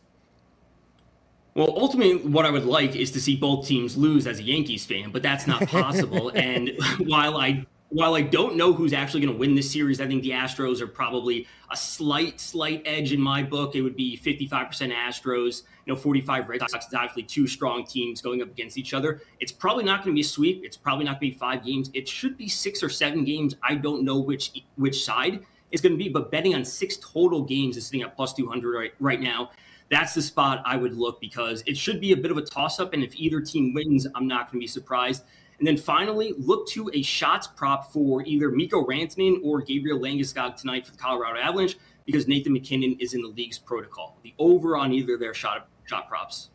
[1.54, 4.84] Well, ultimately, what I would like is to see both teams lose as a Yankees
[4.84, 6.30] fan, but that's not possible.
[6.34, 10.06] and while I while I don't know who's actually going to win this series, I
[10.06, 13.76] think the Astros are probably a slight, slight edge in my book.
[13.76, 16.86] It would be 55% Astros, you know, 45 Red Sox.
[16.86, 19.22] It's actually two strong teams going up against each other.
[19.38, 20.64] It's probably not going to be a sweep.
[20.64, 21.90] It's probably not going to be five games.
[21.94, 23.54] It should be six or seven games.
[23.62, 27.42] I don't know which which side it's going to be, but betting on six total
[27.42, 29.50] games is sitting at plus 200 right, right now.
[29.88, 32.80] That's the spot I would look because it should be a bit of a toss
[32.80, 32.92] up.
[32.92, 35.24] And if either team wins, I'm not going to be surprised.
[35.58, 40.56] And then finally, look to a shots prop for either Mikko Rantanen or Gabriel Landeskog
[40.56, 44.16] tonight for the Colorado Avalanche because Nathan MacKinnon is in the league's protocol.
[44.22, 46.50] The over on either their shot shot props.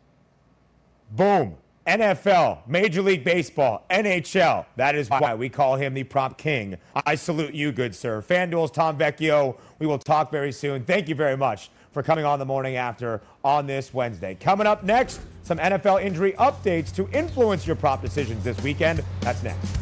[1.10, 1.56] Boom.
[1.86, 4.66] NFL, Major League Baseball, NHL.
[4.76, 6.76] That is why we call him the prop king.
[6.94, 8.22] I salute you, good sir.
[8.22, 9.58] FanDuel's Tom Vecchio.
[9.80, 10.84] We will talk very soon.
[10.84, 14.36] Thank you very much for coming on the morning after on this Wednesday.
[14.36, 15.20] Coming up next,
[15.52, 19.04] some NFL injury updates to influence your prop decisions this weekend.
[19.20, 19.78] That's next.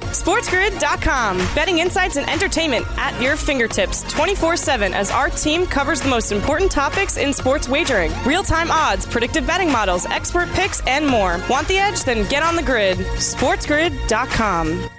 [0.00, 1.38] SportsGrid.com.
[1.54, 6.32] Betting insights and entertainment at your fingertips 24 7 as our team covers the most
[6.32, 11.38] important topics in sports wagering real time odds, predictive betting models, expert picks, and more.
[11.50, 12.02] Want the edge?
[12.04, 12.98] Then get on the grid.
[12.98, 14.90] SportsGrid.com.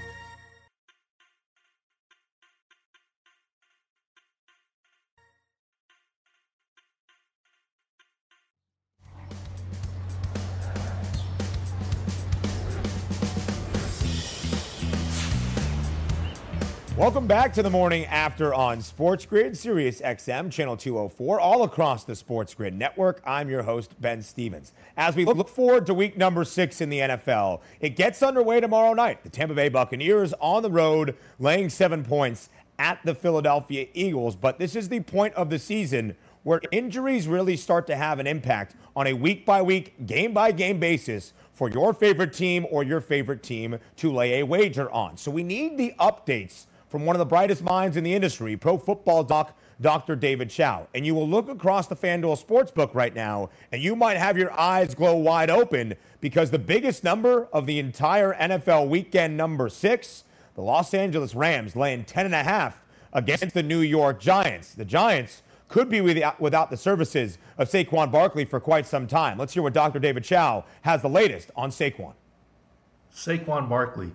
[16.99, 22.03] Welcome back to the morning after on Sports Grid, Sirius XM, channel 204, all across
[22.03, 23.21] the Sports Grid network.
[23.25, 24.73] I'm your host, Ben Stevens.
[24.97, 28.93] As we look forward to week number six in the NFL, it gets underway tomorrow
[28.93, 29.23] night.
[29.23, 34.35] The Tampa Bay Buccaneers on the road, laying seven points at the Philadelphia Eagles.
[34.35, 38.27] But this is the point of the season where injuries really start to have an
[38.27, 42.83] impact on a week by week, game by game basis for your favorite team or
[42.83, 45.15] your favorite team to lay a wager on.
[45.15, 48.77] So we need the updates from one of the brightest minds in the industry, pro
[48.77, 50.15] football doc Dr.
[50.15, 50.87] David Chao.
[50.93, 54.51] And you will look across the FanDuel Sportsbook right now, and you might have your
[54.51, 60.25] eyes glow wide open because the biggest number of the entire NFL weekend, number six,
[60.55, 62.73] the Los Angeles Rams laying 10.5
[63.13, 64.73] against the New York Giants.
[64.73, 69.37] The Giants could be without, the services of Saquon Barkley for quite some time.
[69.37, 69.99] Let's hear what Dr.
[69.99, 72.13] David Chao has the latest on Saquon.
[73.13, 74.11] Saquon Barkley,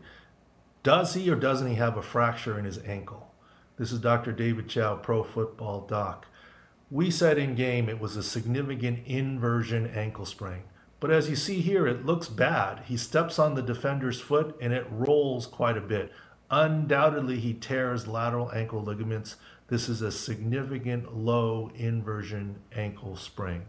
[0.85, 3.35] does he or doesn't he have a fracture in his ankle?
[3.79, 4.31] This is Dr.
[4.31, 6.27] David Chao, Pro Football Doc.
[6.90, 10.62] We said in game it was a significant inversion ankle sprain.
[11.01, 12.83] But as you see here, it looks bad.
[12.85, 16.12] He steps on the defender's foot and it rolls quite a bit.
[16.51, 19.37] Undoubtedly, he tears lateral ankle ligaments.
[19.68, 23.62] This is a significant low inversion ankle sprain.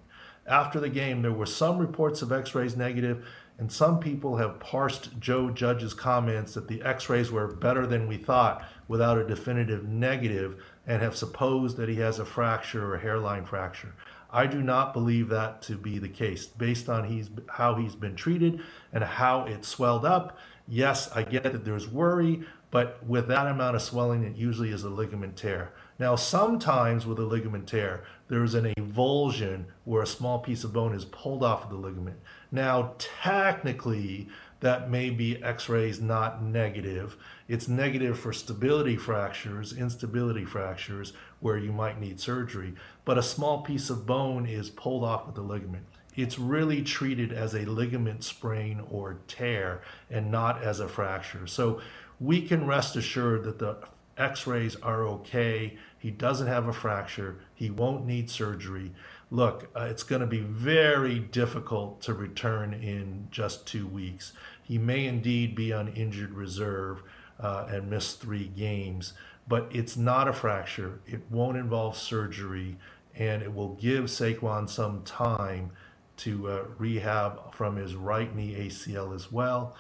[0.46, 3.26] After the game, there were some reports of x rays negative,
[3.58, 8.08] and some people have parsed Joe Judge's comments that the x rays were better than
[8.08, 12.96] we thought without a definitive negative and have supposed that he has a fracture or
[12.96, 13.94] a hairline fracture.
[14.30, 18.16] I do not believe that to be the case based on he's, how he's been
[18.16, 18.60] treated
[18.92, 20.38] and how it swelled up.
[20.68, 24.84] Yes, I get that there's worry, but with that amount of swelling, it usually is
[24.84, 25.72] a ligament tear.
[25.98, 30.74] Now, sometimes with a ligament tear, there is an avulsion where a small piece of
[30.74, 32.20] bone is pulled off of the ligament.
[32.56, 34.30] Now, technically,
[34.62, 37.18] that may be x rays not negative.
[37.50, 42.74] It's negative for stability fractures, instability fractures, where you might need surgery.
[43.04, 45.86] But a small piece of bone is pulled off with the ligament.
[46.16, 51.48] It's really treated as a ligament sprain or tear and not as a fracture.
[51.48, 51.82] So
[52.22, 53.80] we can rest assured that the
[54.18, 55.78] x rays are okay.
[56.00, 57.40] He doesn't have a fracture.
[57.54, 58.94] He won't need surgery.
[59.32, 64.34] Look, uh, it's going to be very difficult to return in just two weeks.
[64.62, 67.02] He may indeed be on injured reserve
[67.40, 69.14] uh, and miss three games,
[69.48, 71.00] but it's not a fracture.
[71.08, 72.78] It won't involve surgery,
[73.16, 75.72] and it will give Saquon some time
[76.18, 79.76] to uh, rehab from his right knee ACL as well.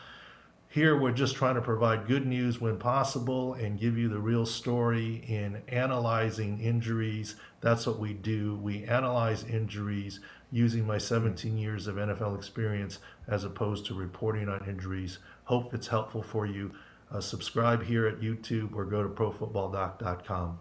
[0.76, 4.46] Here, we're just trying to provide good news when possible and give you the real
[4.46, 7.38] story in analyzing injuries.
[7.62, 8.56] That's what we do.
[8.56, 10.20] We analyze injuries
[10.52, 15.20] using my 17 years of NFL experience as opposed to reporting on injuries.
[15.46, 16.74] Hope it's helpful for you.
[17.10, 20.60] Uh, subscribe here at YouTube or go to profootballdoc.com.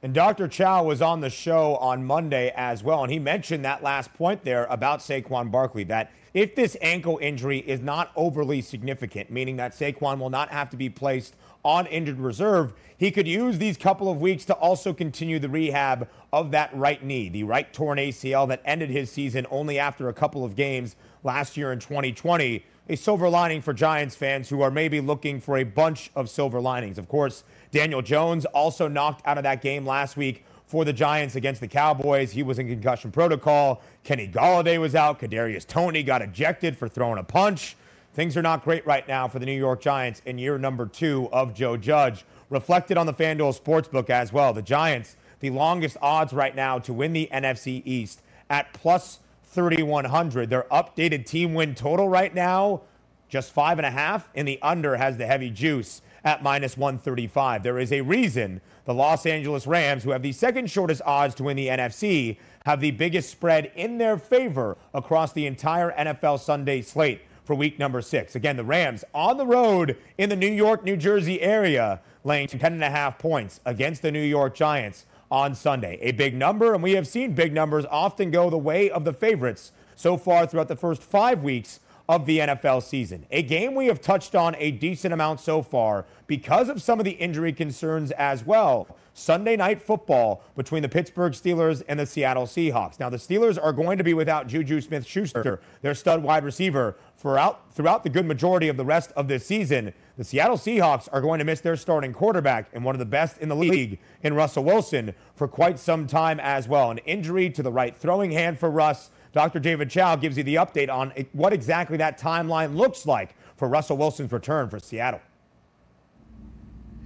[0.00, 0.46] And Dr.
[0.46, 4.44] Chao was on the show on Monday as well, and he mentioned that last point
[4.44, 9.72] there about Saquon Barkley that if this ankle injury is not overly significant, meaning that
[9.72, 11.34] Saquon will not have to be placed
[11.64, 16.08] on injured reserve, he could use these couple of weeks to also continue the rehab
[16.32, 20.12] of that right knee, the right torn ACL that ended his season only after a
[20.12, 22.64] couple of games last year in 2020.
[22.90, 26.58] A silver lining for Giants fans who are maybe looking for a bunch of silver
[26.58, 26.96] linings.
[26.96, 31.36] Of course, Daniel Jones also knocked out of that game last week for the Giants
[31.36, 32.32] against the Cowboys.
[32.32, 33.82] He was in concussion protocol.
[34.04, 35.20] Kenny Golladay was out.
[35.20, 37.76] Kadarius Toney got ejected for throwing a punch.
[38.14, 41.28] Things are not great right now for the New York Giants in year number two
[41.30, 42.24] of Joe Judge.
[42.48, 44.54] Reflected on the FanDuel Sportsbook as well.
[44.54, 49.18] The Giants, the longest odds right now to win the NFC East at plus
[49.50, 50.50] 3,100.
[50.50, 52.82] Their updated team win total right now,
[53.28, 57.62] just five and a half, and the under has the heavy juice at minus 135.
[57.62, 61.44] There is a reason the Los Angeles Rams, who have the second shortest odds to
[61.44, 66.82] win the NFC, have the biggest spread in their favor across the entire NFL Sunday
[66.82, 68.34] slate for week number six.
[68.34, 73.18] Again, the Rams on the road in the New York, New Jersey area, laying 10.5
[73.18, 75.98] points against the New York Giants on Sunday.
[76.00, 79.12] A big number, and we have seen big numbers often go the way of the
[79.12, 83.26] favorites so far throughout the first five weeks of the NFL season.
[83.30, 87.04] A game we have touched on a decent amount so far because of some of
[87.04, 88.96] the injury concerns as well.
[89.12, 93.00] Sunday night football between the Pittsburgh Steelers and the Seattle Seahawks.
[93.00, 96.96] Now, the Steelers are going to be without Juju Smith Schuster, their stud wide receiver,
[97.18, 99.92] throughout, throughout the good majority of the rest of this season.
[100.18, 103.38] The Seattle Seahawks are going to miss their starting quarterback and one of the best
[103.38, 106.90] in the league in Russell Wilson for quite some time as well.
[106.90, 109.60] An injury to the right throwing hand for Russ Dr.
[109.60, 113.96] David Chao gives you the update on what exactly that timeline looks like for Russell
[113.96, 115.20] Wilson's return for Seattle.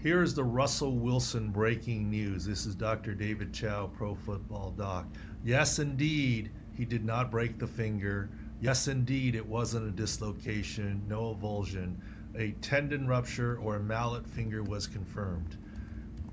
[0.00, 2.46] Here's the Russell Wilson breaking news.
[2.46, 3.14] This is Dr.
[3.14, 5.04] David Chao, Pro Football Doc.
[5.44, 8.30] Yes, indeed, he did not break the finger.
[8.62, 11.96] Yes, indeed, it wasn't a dislocation, no avulsion.
[12.36, 15.56] A tendon rupture or a mallet finger was confirmed.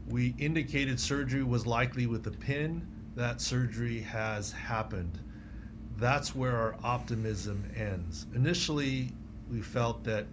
[0.07, 2.87] We indicated surgery was likely with a pin.
[3.15, 5.19] That surgery has happened
[5.99, 8.25] that's where our optimism ends.
[8.33, 9.11] Initially,
[9.49, 10.25] we felt that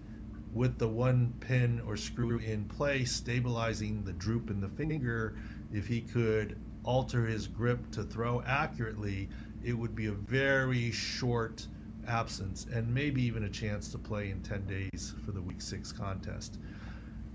[0.52, 5.36] with the one pin or screw in place, stabilizing the droop in the finger,
[5.72, 9.28] if he could alter his grip to throw accurately,
[9.64, 11.66] it would be a very short
[12.08, 15.92] absence and maybe even a chance to play in 10 days for the week six
[15.92, 16.58] contest.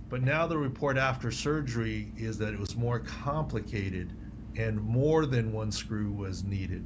[0.09, 4.13] But now the report after surgery is that it was more complicated
[4.57, 6.85] and more than one screw was needed.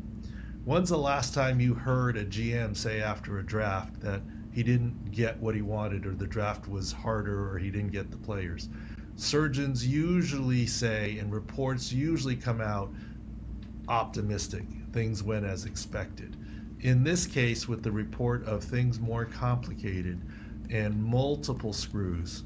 [0.65, 4.21] When's the last time you heard a GM say after a draft that
[4.51, 8.11] he didn't get what he wanted or the draft was harder or he didn't get
[8.11, 8.69] the players?
[9.15, 12.91] Surgeons usually say, and reports usually come out
[13.87, 14.65] optimistic.
[14.91, 16.34] Things went as expected.
[16.85, 20.21] In this case, with the report of things more complicated
[20.69, 22.43] and multiple screws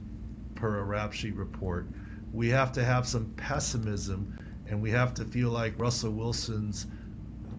[0.56, 1.88] per a rap sheet report,
[2.32, 4.34] we have to have some pessimism
[4.66, 6.88] and we have to feel like Russell Wilson's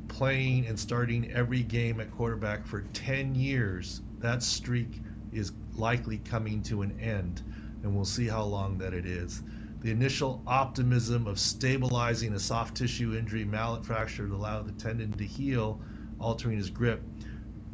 [0.09, 4.01] playing and starting every game at quarterback for 10 years.
[4.18, 5.03] That streak
[5.33, 7.43] is likely coming to an end,
[7.83, 9.43] and we'll see how long that it is.
[9.83, 15.12] The initial optimism of stabilizing a soft tissue injury, mallet fracture, to allow the tendon
[15.12, 15.78] to heal,
[16.21, 17.03] altering his grip,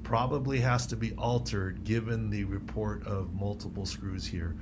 [0.03, 4.57] probably has to be altered given the report of multiple screws here.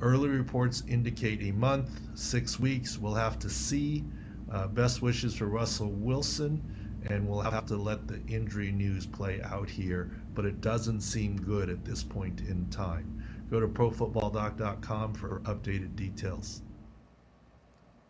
[0.00, 2.98] Early reports indicate a month, six weeks.
[2.98, 4.04] We'll have to see.
[4.50, 6.62] Uh, best wishes for Russell Wilson,
[7.06, 10.10] and we'll have to let the injury news play out here.
[10.34, 13.22] But it doesn't seem good at this point in time.
[13.50, 16.62] Go to profootballdoc.com for updated details.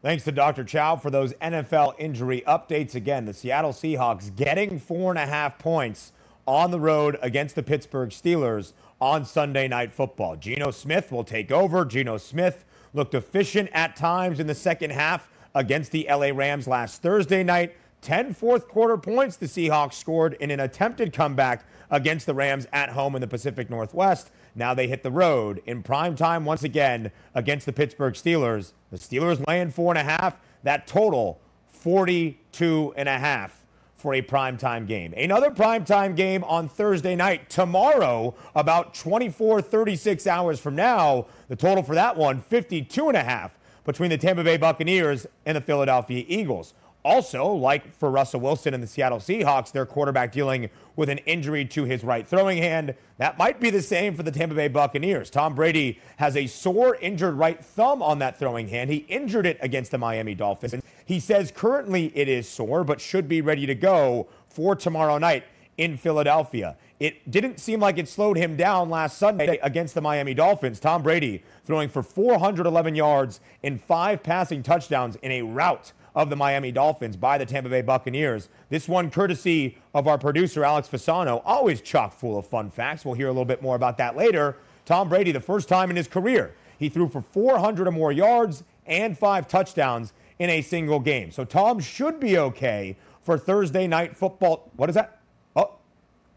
[0.03, 0.65] Thanks to Dr.
[0.65, 2.97] Chao for those NFL injury updates.
[2.97, 6.11] Again, the Seattle Seahawks getting four and a half points
[6.45, 10.35] on the road against the Pittsburgh Steelers on Sunday Night Football.
[10.35, 11.85] Geno Smith will take over.
[11.85, 17.01] Geno Smith looked efficient at times in the second half against the LA Rams last
[17.01, 17.77] Thursday night.
[18.01, 22.89] 10 fourth quarter points the Seahawks scored in an attempted comeback against the Rams at
[22.89, 24.33] home in the Pacific Northwest.
[24.55, 28.73] Now they hit the road in prime time once again against the Pittsburgh Steelers.
[28.91, 30.37] The Steelers laying four and a half.
[30.63, 33.65] That total 42 and a half
[33.97, 35.15] for a primetime game.
[35.17, 41.27] Another primetime game on Thursday night tomorrow, about 24, 36 hours from now.
[41.49, 45.57] The total for that one, 52 and a half between the Tampa Bay Buccaneers and
[45.57, 46.75] the Philadelphia Eagles.
[47.05, 51.65] Also, like for Russell Wilson and the Seattle Seahawks, their quarterback dealing with an injury
[51.65, 52.95] to his right throwing hand.
[53.19, 55.29] That might be the same for the Tampa Bay Buccaneers.
[55.29, 58.91] Tom Brady has a sore, injured right thumb on that throwing hand.
[58.91, 60.75] He injured it against the Miami Dolphins.
[61.05, 65.45] He says currently it is sore, but should be ready to go for tomorrow night
[65.79, 66.77] in Philadelphia.
[67.01, 70.79] It didn't seem like it slowed him down last Sunday against the Miami Dolphins.
[70.79, 76.37] Tom Brady throwing for 411 yards and five passing touchdowns in a rout of the
[76.37, 78.49] Miami Dolphins by the Tampa Bay Buccaneers.
[78.69, 83.05] This one courtesy of our producer, Alex Fasano, always chock full of fun facts.
[83.05, 84.57] We'll hear a little bit more about that later.
[84.85, 88.65] Tom Brady, the first time in his career, he threw for 400 or more yards
[88.87, 91.31] and five touchdowns in a single game.
[91.31, 94.71] So Tom should be okay for Thursday night football.
[94.77, 95.21] What is that?
[95.57, 95.77] Oh,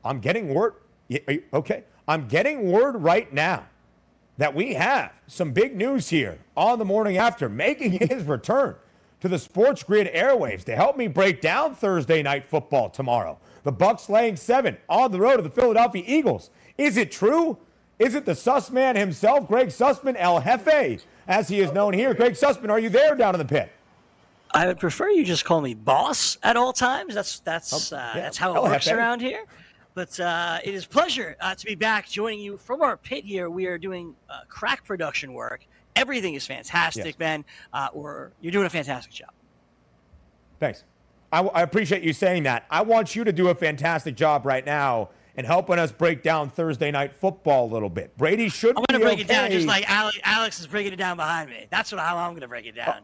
[0.04, 0.76] I'm getting word.
[1.54, 1.84] Okay.
[2.08, 3.66] I'm getting word right now
[4.38, 8.76] that we have some big news here on the morning after making his return
[9.22, 13.38] to the Sports Grid airwaves to help me break down Thursday night football tomorrow.
[13.63, 16.49] The Bucs laying seven on the road to the Philadelphia Eagles.
[16.78, 17.57] Is it true?
[17.97, 22.13] Is it the Sussman himself, Greg Sussman, El Jefe, as he is known here?
[22.13, 23.72] Greg Sussman, are you there down in the pit?
[24.51, 27.13] I would prefer you just call me boss at all times.
[27.13, 28.22] That's that's oh, uh, yeah.
[28.22, 28.97] that's how it El works Jefe.
[28.97, 29.45] around here.
[29.95, 33.49] But uh, it is pleasure uh, to be back joining you from our pit here.
[33.49, 35.66] We are doing uh, crack production work
[35.96, 37.16] Everything is fantastic, yes.
[37.16, 37.46] Ben.
[37.74, 39.32] Uh, or you're doing a fantastic job.
[40.60, 40.84] Thanks.
[41.32, 42.66] I, I appreciate you saying that.
[42.70, 46.50] I want you to do a fantastic job right now and helping us break down
[46.50, 48.16] Thursday night football a little bit.
[48.18, 48.78] Brady should.
[48.78, 49.24] I'm going to break okay.
[49.24, 51.68] it down just like Alex, Alex is breaking it down behind me.
[51.70, 53.02] That's what how I'm going to break it down.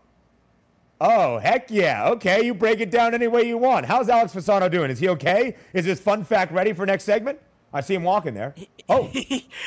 [1.01, 1.35] Oh.
[1.35, 2.09] oh, heck yeah.
[2.09, 3.85] Okay, you break it down any way you want.
[3.85, 4.91] How's Alex Fasano doing?
[4.91, 5.55] Is he okay?
[5.73, 7.39] Is his fun fact ready for next segment?
[7.73, 8.53] I see him walking there.
[8.89, 9.09] Oh,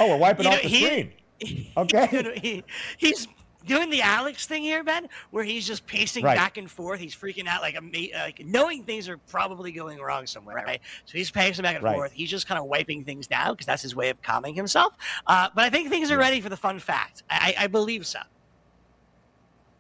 [0.01, 1.13] oh, we're wiping off the he, screen.
[1.77, 2.39] Okay.
[2.41, 2.65] he,
[2.99, 3.29] he's
[3.67, 6.37] doing the Alex thing here, Ben, where he's just pacing right.
[6.37, 7.01] back and forth.
[7.01, 7.79] He's freaking out, like,
[8.15, 10.81] like knowing things are probably going wrong somewhere, right?
[11.05, 11.95] So he's pacing back and right.
[11.95, 12.13] forth.
[12.13, 14.95] He's just kind of wiping things down because that's his way of calming himself.
[15.27, 17.23] Uh, but I think things are ready for the fun fact.
[17.31, 18.21] I, I believe so.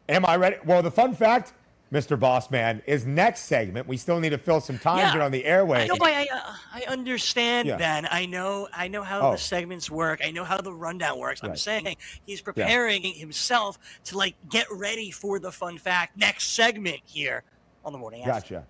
[0.09, 0.57] Am I ready?
[0.65, 1.55] Well, the fun fact
[1.93, 2.19] Mr.
[2.19, 3.87] Bossman, is next segment.
[3.87, 5.13] We still need to fill some time yeah.
[5.13, 5.83] here on the airway.
[5.83, 7.77] I, know, I, uh, I understand, yeah.
[7.77, 8.09] Ben.
[8.11, 9.33] I know I know how oh.
[9.33, 10.21] the segments work.
[10.25, 11.43] I know how the rundown works.
[11.43, 11.51] Right.
[11.51, 13.13] I'm saying he's preparing yeah.
[13.13, 17.45] himself to like get ready for the fun fact next segment here
[17.85, 18.25] on the morning.
[18.25, 18.65] Gotcha.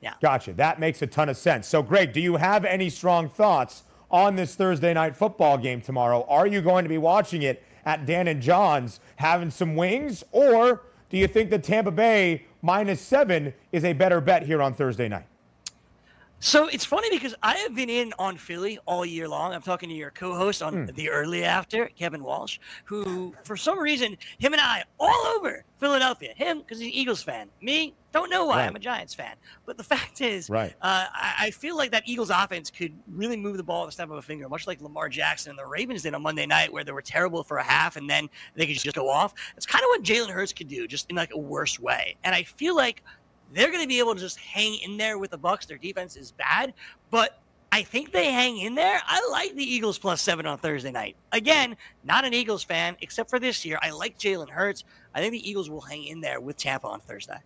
[0.00, 0.14] Yeah.
[0.20, 0.52] Gotcha.
[0.52, 1.66] That makes a ton of sense.
[1.66, 6.24] So, Greg, do you have any strong thoughts on this Thursday night football game tomorrow.
[6.28, 10.82] Are you going to be watching it at Dan and John's having some wings, or
[11.10, 15.08] do you think that Tampa Bay minus seven is a better bet here on Thursday
[15.08, 15.26] night?
[16.38, 19.54] So it's funny because I have been in on Philly all year long.
[19.54, 20.94] I'm talking to your co-host on mm.
[20.94, 26.32] the early after, Kevin Walsh, who for some reason him and I all over Philadelphia.
[26.36, 27.48] Him because he's an Eagles fan.
[27.62, 28.58] Me don't know why.
[28.58, 28.66] Right.
[28.66, 29.34] I'm a Giants fan.
[29.64, 30.74] But the fact is, right.
[30.82, 33.92] Uh, I, I, feel like that Eagles offense could really move the ball at the
[33.92, 36.72] snap of a finger, much like Lamar Jackson and the Ravens did on Monday night,
[36.72, 39.34] where they were terrible for a half and then they could just go off.
[39.56, 42.16] It's kind of what Jalen Hurts could do, just in like a worse way.
[42.24, 43.02] And I feel like
[43.52, 45.66] they're going to be able to just hang in there with the Bucs.
[45.66, 46.74] Their defense is bad,
[47.10, 47.40] but
[47.72, 49.00] I think they hang in there.
[49.06, 51.16] I like the Eagles plus seven on Thursday night.
[51.32, 53.78] Again, not an Eagles fan, except for this year.
[53.82, 54.84] I like Jalen Hurts.
[55.14, 57.38] I think the Eagles will hang in there with Tampa on Thursday.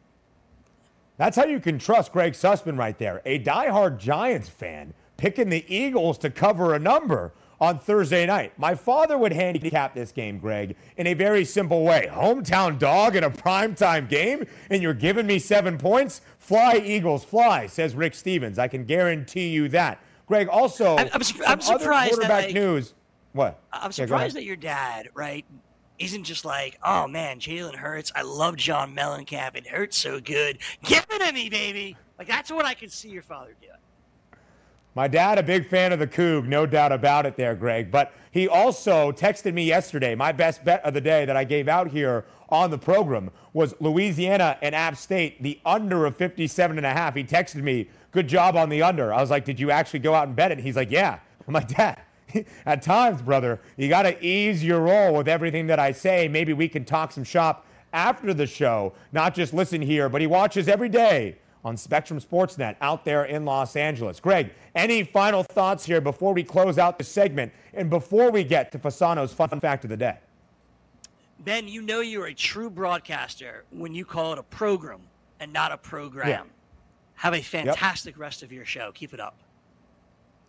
[1.16, 3.20] That's how you can trust Greg Sussman right there.
[3.26, 8.52] A diehard Giants fan picking the Eagles to cover a number on Thursday night.
[8.58, 12.08] My father would handicap this game, Greg, in a very simple way.
[12.11, 16.22] Hometown dog in a primetime game, and you're giving me seven points?
[16.38, 18.58] Fly, Eagles, fly, says Rick Stevens.
[18.58, 20.00] I can guarantee you that.
[20.26, 22.94] Greg, also, I'm, I'm, I'm surprised quarterback that, like, news.
[23.32, 23.61] What?
[23.72, 25.44] I'm surprised yeah, that your dad, right,
[25.98, 28.11] isn't just like, oh man, Jalen Hurts.
[28.16, 29.54] I love John Mellencamp.
[29.54, 30.58] It hurts so good.
[30.82, 31.96] Give it to me, baby.
[32.18, 33.72] Like that's what I can see your father doing.
[34.97, 37.93] My dad, a big fan of the Coug, no doubt about it there, Greg.
[37.93, 40.16] But he also texted me yesterday.
[40.16, 43.72] My best bet of the day that I gave out here on the program was
[43.78, 47.14] Louisiana and App State, the under of 57 and a half.
[47.14, 49.14] He texted me, good job on the under.
[49.14, 50.59] I was like, did you actually go out and bet it?
[50.59, 51.20] He's like, yeah.
[51.47, 52.03] I'm like, dad,
[52.66, 56.26] at times, brother, you got to ease your roll with everything that I say.
[56.26, 60.26] Maybe we can talk some shop after the show, not just listen here, but he
[60.26, 64.20] watches every day on Spectrum Sportsnet out there in Los Angeles.
[64.20, 68.72] Greg, any final thoughts here before we close out this segment and before we get
[68.72, 70.18] to Fasano's fun fact of the day?
[71.40, 75.00] Ben, you know you're a true broadcaster when you call it a program
[75.38, 76.28] and not a program.
[76.28, 76.42] Yeah.
[77.14, 78.20] Have a fantastic yep.
[78.20, 78.92] rest of your show.
[78.92, 79.36] Keep it up.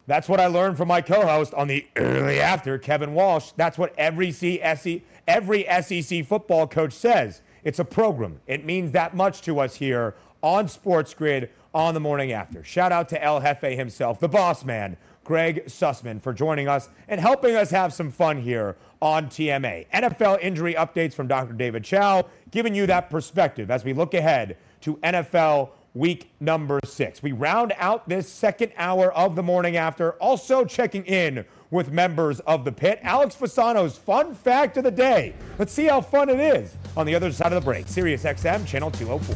[0.07, 3.51] That's what I learned from my co-host on the early after, Kevin Walsh.
[3.55, 7.41] That's what every SEC, every SEC football coach says.
[7.63, 8.41] It's a program.
[8.47, 12.63] It means that much to us here on Sports Grid on the morning after.
[12.63, 17.19] Shout out to El Jefe himself, the boss man, Greg Sussman, for joining us and
[17.19, 19.87] helping us have some fun here on TMA.
[19.93, 21.53] NFL injury updates from Dr.
[21.53, 27.21] David Chao, giving you that perspective as we look ahead to NFL week number six.
[27.21, 32.39] We round out this second hour of the morning after, also checking in with members
[32.41, 32.99] of the pit.
[33.01, 35.33] Alex Fasano's fun fact of the day.
[35.57, 37.87] Let's see how fun it is on the other side of the break.
[37.87, 39.35] Sirius XM, channel 204.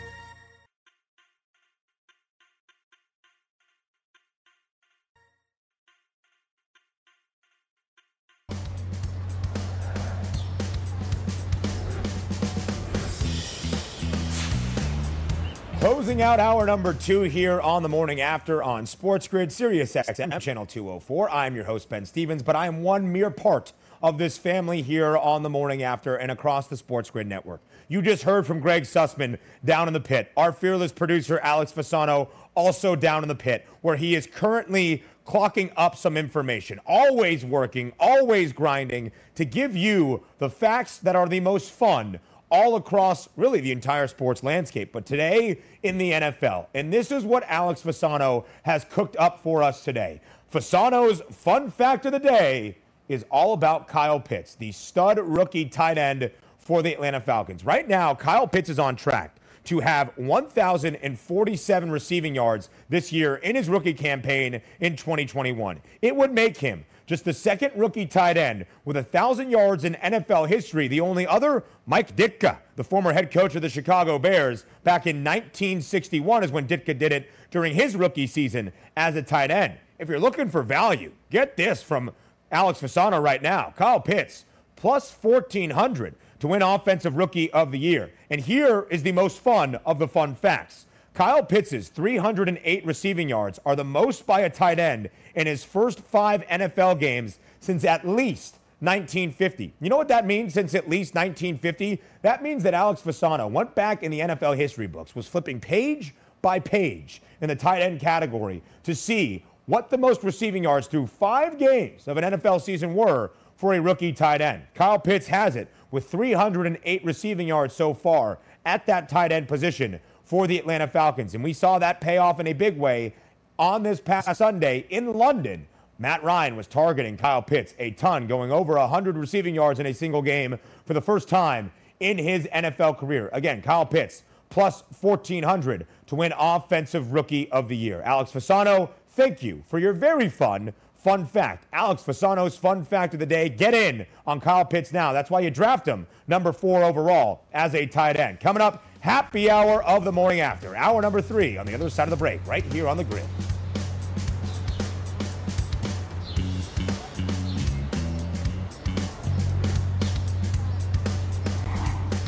[15.81, 20.39] Closing out hour number two here on the morning after on Sports Grid, Sirius XM,
[20.39, 21.31] channel 204.
[21.31, 23.73] I'm your host, Ben Stevens, but I am one mere part
[24.03, 27.61] of this family here on the morning after and across the Sports Grid network.
[27.87, 30.31] You just heard from Greg Sussman down in the pit.
[30.37, 35.73] Our fearless producer, Alex Fasano, also down in the pit, where he is currently clocking
[35.77, 41.39] up some information, always working, always grinding to give you the facts that are the
[41.39, 42.19] most fun
[42.51, 46.67] all across really the entire sports landscape, but today in the NFL.
[46.73, 50.21] And this is what Alex Fasano has cooked up for us today.
[50.53, 52.77] Fasano's fun fact of the day
[53.07, 56.29] is all about Kyle Pitts, the stud rookie tight end
[56.59, 57.65] for the Atlanta Falcons.
[57.65, 63.55] Right now, Kyle Pitts is on track to have 1,047 receiving yards this year in
[63.55, 65.81] his rookie campaign in 2021.
[66.01, 70.47] It would make him just the second rookie tight end with 1,000 yards in NFL
[70.47, 70.87] history.
[70.87, 75.17] The only other, Mike Ditka, the former head coach of the Chicago Bears, back in
[75.17, 79.73] 1961 is when Ditka did it during his rookie season as a tight end.
[79.99, 82.11] If you're looking for value, get this from
[82.49, 83.73] Alex Fasano right now.
[83.75, 84.45] Kyle Pitts,
[84.77, 88.09] plus 1,400 to win Offensive Rookie of the Year.
[88.29, 90.85] And here is the most fun of the fun facts.
[91.13, 95.99] Kyle Pitts' 308 receiving yards are the most by a tight end in his first
[95.99, 99.73] five NFL games since at least 1950.
[99.79, 102.01] You know what that means since at least 1950?
[102.23, 106.15] That means that Alex Fasano went back in the NFL history books, was flipping page
[106.41, 111.07] by page in the tight end category to see what the most receiving yards through
[111.07, 114.63] five games of an NFL season were for a rookie tight end.
[114.73, 119.99] Kyle Pitts has it with 308 receiving yards so far at that tight end position
[120.23, 121.35] for the Atlanta Falcons.
[121.35, 123.13] And we saw that pay off in a big way
[123.61, 125.67] on this past Sunday in London.
[125.99, 129.93] Matt Ryan was targeting Kyle Pitts a ton, going over 100 receiving yards in a
[129.93, 133.29] single game for the first time in his NFL career.
[133.33, 138.01] Again, Kyle Pitts plus 1,400 to win Offensive Rookie of the Year.
[138.01, 141.65] Alex Fasano, thank you for your very fun fun fact.
[141.73, 143.49] Alex Fasano's fun fact of the day.
[143.49, 145.13] Get in on Kyle Pitts now.
[145.13, 148.39] That's why you draft him number four overall as a tight end.
[148.39, 150.75] Coming up, happy hour of the morning after.
[150.75, 153.25] Hour number three on the other side of the break, right here on the grid.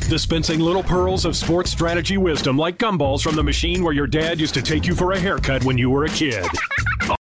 [0.08, 4.38] Dispensing little pearls of sports strategy wisdom like gumballs from the machine where your dad
[4.38, 6.46] used to take you for a haircut when you were a kid.